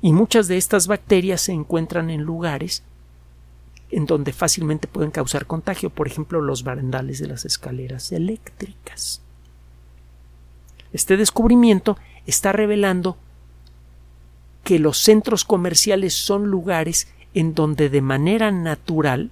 Y 0.01 0.13
muchas 0.13 0.47
de 0.47 0.57
estas 0.57 0.87
bacterias 0.87 1.41
se 1.41 1.53
encuentran 1.53 2.09
en 2.09 2.21
lugares 2.21 2.83
en 3.91 4.07
donde 4.07 4.33
fácilmente 4.33 4.87
pueden 4.87 5.11
causar 5.11 5.45
contagio, 5.45 5.91
por 5.91 6.07
ejemplo, 6.07 6.41
los 6.41 6.63
barandales 6.63 7.19
de 7.19 7.27
las 7.27 7.45
escaleras 7.45 8.11
eléctricas. 8.11 9.21
Este 10.91 11.15
descubrimiento 11.15 11.97
está 12.25 12.51
revelando 12.51 13.17
que 14.63 14.79
los 14.79 14.97
centros 14.97 15.45
comerciales 15.45 16.15
son 16.15 16.47
lugares 16.47 17.07
en 17.35 17.53
donde 17.53 17.89
de 17.89 18.01
manera 18.01 18.51
natural 18.51 19.29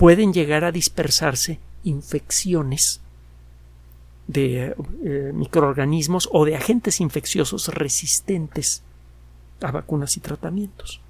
pueden 0.00 0.32
llegar 0.32 0.64
a 0.64 0.72
dispersarse 0.72 1.58
infecciones 1.84 3.02
de 4.28 4.74
eh, 5.04 5.32
microorganismos 5.34 6.26
o 6.32 6.46
de 6.46 6.56
agentes 6.56 7.02
infecciosos 7.02 7.68
resistentes 7.68 8.82
a 9.60 9.70
vacunas 9.70 10.16
y 10.16 10.20
tratamientos. 10.20 11.02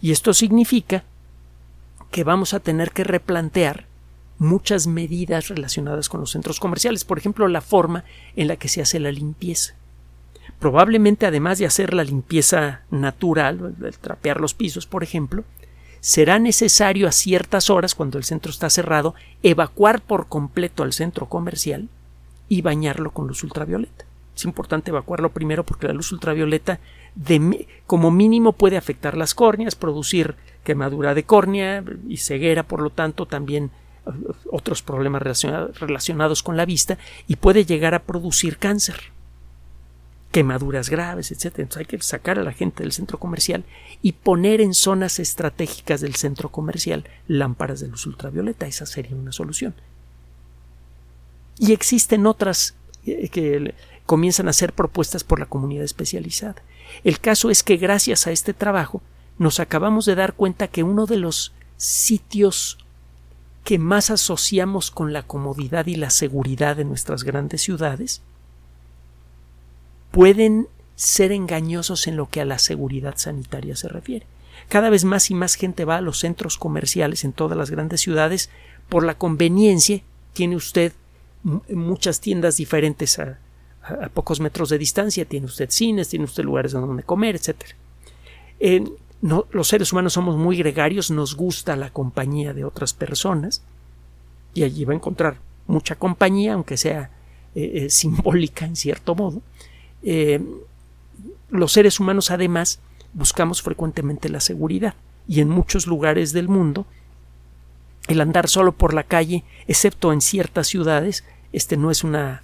Y 0.00 0.10
esto 0.10 0.34
significa 0.34 1.04
que 2.10 2.24
vamos 2.24 2.52
a 2.52 2.58
tener 2.58 2.90
que 2.90 3.04
replantear 3.04 3.86
muchas 4.38 4.88
medidas 4.88 5.46
relacionadas 5.46 6.08
con 6.08 6.18
los 6.18 6.32
centros 6.32 6.58
comerciales, 6.58 7.04
por 7.04 7.16
ejemplo, 7.16 7.46
la 7.46 7.60
forma 7.60 8.02
en 8.34 8.48
la 8.48 8.56
que 8.56 8.66
se 8.66 8.82
hace 8.82 8.98
la 8.98 9.12
limpieza. 9.12 9.76
Probablemente, 10.58 11.26
además 11.26 11.60
de 11.60 11.66
hacer 11.66 11.94
la 11.94 12.02
limpieza 12.02 12.80
natural, 12.90 13.76
el 13.80 13.98
trapear 13.98 14.40
los 14.40 14.54
pisos, 14.54 14.86
por 14.86 15.04
ejemplo, 15.04 15.44
será 16.02 16.40
necesario 16.40 17.06
a 17.06 17.12
ciertas 17.12 17.70
horas, 17.70 17.94
cuando 17.94 18.18
el 18.18 18.24
centro 18.24 18.50
está 18.50 18.68
cerrado, 18.68 19.14
evacuar 19.44 20.02
por 20.02 20.26
completo 20.26 20.82
al 20.82 20.92
centro 20.92 21.26
comercial 21.26 21.88
y 22.48 22.60
bañarlo 22.60 23.12
con 23.12 23.28
luz 23.28 23.44
ultravioleta. 23.44 24.04
Es 24.36 24.44
importante 24.44 24.90
evacuarlo 24.90 25.30
primero 25.30 25.64
porque 25.64 25.86
la 25.86 25.92
luz 25.92 26.10
ultravioleta 26.10 26.80
de, 27.14 27.68
como 27.86 28.10
mínimo 28.10 28.52
puede 28.52 28.76
afectar 28.76 29.16
las 29.16 29.32
córneas, 29.34 29.76
producir 29.76 30.34
quemadura 30.64 31.14
de 31.14 31.22
córnea 31.22 31.84
y 32.08 32.16
ceguera, 32.16 32.64
por 32.64 32.82
lo 32.82 32.90
tanto 32.90 33.26
también 33.26 33.70
eh, 34.06 34.10
otros 34.50 34.82
problemas 34.82 35.22
relacionados 35.22 36.42
con 36.42 36.56
la 36.56 36.66
vista 36.66 36.98
y 37.28 37.36
puede 37.36 37.64
llegar 37.64 37.94
a 37.94 38.02
producir 38.02 38.58
cáncer 38.58 39.12
quemaduras 40.32 40.88
graves, 40.88 41.30
etc. 41.30 41.58
Entonces 41.58 41.76
hay 41.76 41.84
que 41.84 42.02
sacar 42.02 42.38
a 42.38 42.42
la 42.42 42.52
gente 42.52 42.82
del 42.82 42.92
centro 42.92 43.18
comercial 43.18 43.64
y 44.00 44.12
poner 44.12 44.60
en 44.60 44.74
zonas 44.74 45.20
estratégicas 45.20 46.00
del 46.00 46.16
centro 46.16 46.48
comercial 46.48 47.04
lámparas 47.28 47.80
de 47.80 47.88
luz 47.88 48.06
ultravioleta. 48.06 48.66
Esa 48.66 48.86
sería 48.86 49.14
una 49.14 49.30
solución. 49.30 49.74
Y 51.58 51.72
existen 51.72 52.26
otras 52.26 52.74
eh, 53.06 53.28
que 53.28 53.74
comienzan 54.06 54.48
a 54.48 54.52
ser 54.52 54.72
propuestas 54.72 55.22
por 55.22 55.38
la 55.38 55.46
comunidad 55.46 55.84
especializada. 55.84 56.62
El 57.04 57.20
caso 57.20 57.50
es 57.50 57.62
que 57.62 57.76
gracias 57.76 58.26
a 58.26 58.32
este 58.32 58.54
trabajo 58.54 59.02
nos 59.38 59.60
acabamos 59.60 60.06
de 60.06 60.14
dar 60.14 60.32
cuenta 60.32 60.68
que 60.68 60.82
uno 60.82 61.06
de 61.06 61.18
los 61.18 61.52
sitios 61.76 62.78
que 63.64 63.78
más 63.78 64.10
asociamos 64.10 64.90
con 64.90 65.12
la 65.12 65.22
comodidad 65.22 65.86
y 65.86 65.96
la 65.96 66.10
seguridad 66.10 66.76
de 66.76 66.84
nuestras 66.84 67.22
grandes 67.22 67.62
ciudades 67.62 68.22
pueden 70.12 70.68
ser 70.94 71.32
engañosos 71.32 72.06
en 72.06 72.16
lo 72.16 72.28
que 72.28 72.40
a 72.40 72.44
la 72.44 72.58
seguridad 72.58 73.14
sanitaria 73.16 73.74
se 73.74 73.88
refiere. 73.88 74.26
Cada 74.68 74.90
vez 74.90 75.04
más 75.04 75.30
y 75.30 75.34
más 75.34 75.56
gente 75.56 75.84
va 75.84 75.96
a 75.96 76.00
los 76.00 76.20
centros 76.20 76.56
comerciales 76.56 77.24
en 77.24 77.32
todas 77.32 77.58
las 77.58 77.70
grandes 77.70 78.00
ciudades 78.00 78.50
por 78.88 79.04
la 79.04 79.14
conveniencia. 79.14 80.02
Tiene 80.32 80.54
usted 80.54 80.92
muchas 81.42 82.20
tiendas 82.20 82.56
diferentes 82.56 83.18
a, 83.18 83.38
pocos 84.14 84.38
metros 84.38 84.68
de 84.68 84.78
distancia, 84.78 85.24
tiene 85.24 85.46
usted 85.46 85.70
cines, 85.70 86.08
tiene 86.08 86.24
usted 86.24 86.44
lugares 86.44 86.70
donde 86.70 87.02
comer, 87.02 87.34
etc. 87.34 87.56
los 89.50 89.68
seres 89.68 89.92
humanos 89.92 90.12
somos 90.12 90.36
muy 90.36 90.56
gregarios, 90.56 91.10
nos 91.10 91.34
gusta 91.34 91.74
la 91.74 91.90
compañía 91.90 92.54
de 92.54 92.64
otras 92.64 92.92
personas 92.92 93.62
y 94.54 94.62
allí 94.62 94.84
va 94.84 94.92
a 94.92 94.96
encontrar 94.96 95.38
mucha 95.66 95.96
compañía, 95.96 96.54
aunque 96.54 96.76
sea 96.76 97.10
eh, 97.56 97.72
eh, 97.74 97.90
simbólica 97.90 98.66
en 98.66 98.76
cierto 98.76 99.16
modo, 99.16 99.42
eh, 100.02 100.40
los 101.50 101.72
seres 101.72 102.00
humanos 102.00 102.30
además 102.30 102.80
buscamos 103.12 103.62
frecuentemente 103.62 104.28
la 104.28 104.40
seguridad 104.40 104.94
y 105.28 105.40
en 105.40 105.48
muchos 105.48 105.86
lugares 105.86 106.32
del 106.32 106.48
mundo 106.48 106.86
el 108.08 108.20
andar 108.20 108.48
solo 108.48 108.72
por 108.72 108.94
la 108.94 109.04
calle, 109.04 109.44
excepto 109.68 110.12
en 110.12 110.20
ciertas 110.20 110.66
ciudades, 110.66 111.24
este 111.52 111.76
no 111.76 111.90
es 111.90 112.02
una, 112.02 112.42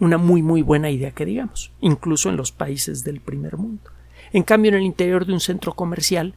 una 0.00 0.18
muy 0.18 0.42
muy 0.42 0.62
buena 0.62 0.90
idea 0.90 1.12
que 1.12 1.24
digamos, 1.24 1.70
incluso 1.80 2.28
en 2.28 2.36
los 2.36 2.50
países 2.50 3.04
del 3.04 3.20
primer 3.20 3.56
mundo. 3.56 3.90
En 4.32 4.42
cambio, 4.42 4.70
en 4.70 4.76
el 4.76 4.82
interior 4.82 5.24
de 5.24 5.32
un 5.32 5.40
centro 5.40 5.74
comercial, 5.74 6.34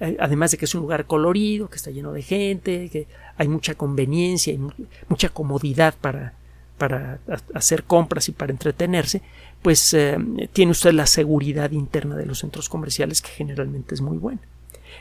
eh, 0.00 0.16
además 0.20 0.50
de 0.50 0.58
que 0.58 0.66
es 0.66 0.74
un 0.74 0.82
lugar 0.82 1.06
colorido, 1.06 1.70
que 1.70 1.76
está 1.76 1.90
lleno 1.90 2.12
de 2.12 2.22
gente, 2.22 2.88
que 2.90 3.06
hay 3.36 3.48
mucha 3.48 3.74
conveniencia 3.74 4.52
y 4.52 4.60
mucha 5.08 5.28
comodidad 5.30 5.94
para, 6.00 6.34
para 6.78 7.18
hacer 7.54 7.84
compras 7.84 8.28
y 8.28 8.32
para 8.32 8.52
entretenerse, 8.52 9.22
pues 9.62 9.94
eh, 9.94 10.18
tiene 10.52 10.72
usted 10.72 10.92
la 10.92 11.06
seguridad 11.06 11.70
interna 11.70 12.16
de 12.16 12.26
los 12.26 12.40
centros 12.40 12.68
comerciales 12.68 13.22
que 13.22 13.30
generalmente 13.30 13.94
es 13.94 14.00
muy 14.00 14.18
buena. 14.18 14.40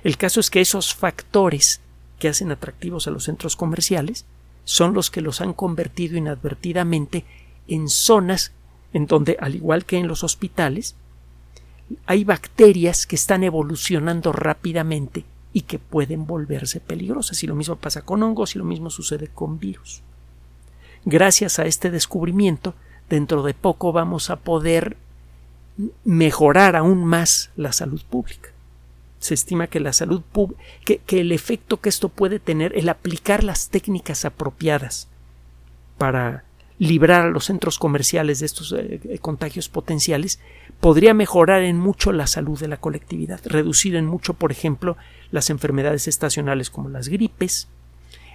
El 0.03 0.17
caso 0.17 0.39
es 0.39 0.49
que 0.49 0.61
esos 0.61 0.93
factores 0.93 1.81
que 2.19 2.29
hacen 2.29 2.51
atractivos 2.51 3.07
a 3.07 3.11
los 3.11 3.23
centros 3.23 3.55
comerciales 3.55 4.25
son 4.63 4.93
los 4.93 5.09
que 5.09 5.21
los 5.21 5.41
han 5.41 5.53
convertido 5.53 6.17
inadvertidamente 6.17 7.25
en 7.67 7.89
zonas 7.89 8.51
en 8.93 9.07
donde, 9.07 9.37
al 9.39 9.55
igual 9.55 9.85
que 9.85 9.97
en 9.97 10.07
los 10.07 10.23
hospitales, 10.23 10.95
hay 12.05 12.23
bacterias 12.23 13.05
que 13.05 13.15
están 13.15 13.43
evolucionando 13.43 14.31
rápidamente 14.31 15.25
y 15.53 15.61
que 15.61 15.79
pueden 15.79 16.25
volverse 16.25 16.79
peligrosas. 16.79 17.43
Y 17.43 17.47
lo 17.47 17.55
mismo 17.55 17.75
pasa 17.75 18.03
con 18.03 18.23
hongos 18.23 18.55
y 18.55 18.59
lo 18.59 18.65
mismo 18.65 18.89
sucede 18.89 19.27
con 19.27 19.59
virus. 19.59 20.01
Gracias 21.05 21.59
a 21.59 21.65
este 21.65 21.89
descubrimiento, 21.89 22.75
dentro 23.11 23.43
de 23.43 23.53
poco 23.53 23.91
vamos 23.91 24.29
a 24.29 24.37
poder 24.37 24.97
mejorar 26.03 26.75
aún 26.75 27.05
más 27.05 27.51
la 27.55 27.73
salud 27.73 28.01
pública. 28.09 28.49
Se 29.19 29.35
estima 29.35 29.67
que 29.67 29.79
la 29.79 29.93
salud 29.93 30.23
que, 30.85 31.01
el 31.07 31.31
efecto 31.31 31.79
que 31.79 31.89
esto 31.89 32.09
puede 32.09 32.39
tener, 32.39 32.75
el 32.75 32.89
aplicar 32.89 33.43
las 33.43 33.69
técnicas 33.69 34.25
apropiadas 34.25 35.07
para 35.97 36.43
librar 36.79 37.27
a 37.27 37.29
los 37.29 37.45
centros 37.45 37.77
comerciales 37.77 38.39
de 38.39 38.47
estos 38.47 38.71
eh, 38.71 38.99
eh, 39.03 39.19
contagios 39.19 39.69
potenciales, 39.69 40.39
podría 40.79 41.13
mejorar 41.13 41.61
en 41.61 41.77
mucho 41.77 42.11
la 42.11 42.25
salud 42.25 42.59
de 42.59 42.67
la 42.67 42.77
colectividad, 42.77 43.39
reducir 43.43 43.95
en 43.95 44.07
mucho, 44.07 44.33
por 44.33 44.51
ejemplo, 44.51 44.97
las 45.29 45.51
enfermedades 45.51 46.07
estacionales 46.07 46.71
como 46.71 46.89
las 46.89 47.07
gripes, 47.07 47.67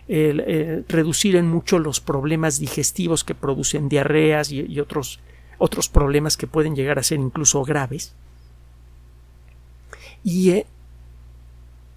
eh, 0.08 0.84
reducir 0.88 1.34
en 1.34 1.48
mucho 1.48 1.78
los 1.78 2.00
problemas 2.00 2.60
digestivos 2.60 3.24
que 3.24 3.34
producen 3.34 3.88
diarreas 3.88 4.52
y, 4.52 4.78
otros, 4.78 5.18
otros 5.58 5.88
problemas 5.88 6.36
que 6.36 6.46
pueden 6.46 6.76
llegar 6.76 6.98
a 6.98 7.02
ser 7.02 7.18
incluso 7.18 7.64
graves. 7.64 8.14
Y 10.22 10.50
eh, 10.50 10.66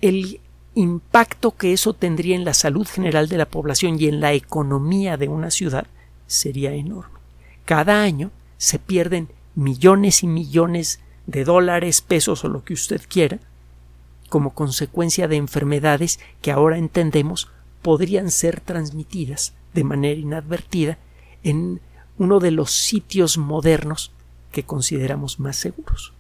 el 0.02 0.40
impacto 0.74 1.52
que 1.52 1.74
eso 1.74 1.94
tendría 1.94 2.36
en 2.36 2.46
la 2.46 2.54
salud 2.54 2.88
general 2.88 3.28
de 3.28 3.38
la 3.38 3.46
población 3.46 4.00
y 4.00 4.08
en 4.08 4.22
la 4.22 4.34
economía 4.34 5.18
de 5.18 5.28
una 5.28 5.52
ciudad 5.52 5.86
sería 6.26 6.74
enorme. 6.74 7.20
Cada 7.66 8.02
año 8.02 8.32
se 8.58 8.80
pierden 8.80 9.30
millones 9.56 10.24
y 10.24 10.28
millones 10.28 11.00
de 11.28 11.44
dólares, 11.44 12.02
pesos 12.02 12.44
o 12.44 12.48
lo 12.48 12.64
que 12.64 12.74
usted 12.74 13.02
quiera, 13.08 13.40
como 14.30 14.54
consecuencia 14.54 15.28
de 15.28 15.36
enfermedades 15.36 16.20
que 16.42 16.52
ahora 16.52 16.78
entendemos 16.78 17.50
podrían 17.82 18.32
ser 18.32 18.60
transmitidas 18.60 19.54
de 19.74 19.84
manera 19.84 20.20
inadvertida 20.20 20.98
en 21.44 21.82
uno 22.18 22.40
de 22.40 22.52
los 22.52 22.72
sitios 22.72 23.38
modernos 23.38 24.12
que 24.52 24.64
consideramos 24.64 25.40
más 25.40 25.56
seguros. 25.58 26.14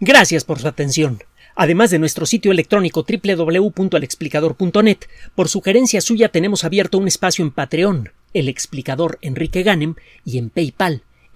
Gracias 0.00 0.44
por 0.44 0.60
su 0.60 0.68
atención. 0.68 1.22
Además 1.56 1.90
de 1.90 1.98
nuestro 1.98 2.24
sitio 2.24 2.52
electrónico 2.52 3.04
www.alexplicador.net, 3.04 4.98
por 5.34 5.48
sugerencia 5.48 6.00
suya 6.00 6.28
tenemos 6.28 6.62
abierto 6.62 6.98
un 6.98 7.08
espacio 7.08 7.44
en 7.44 7.50
Patreon, 7.50 8.12
el 8.32 8.48
explicador 8.48 9.18
Enrique 9.22 9.64
Ganem, 9.64 9.96
y 10.24 10.38
en 10.38 10.50
PayPal, 10.50 11.02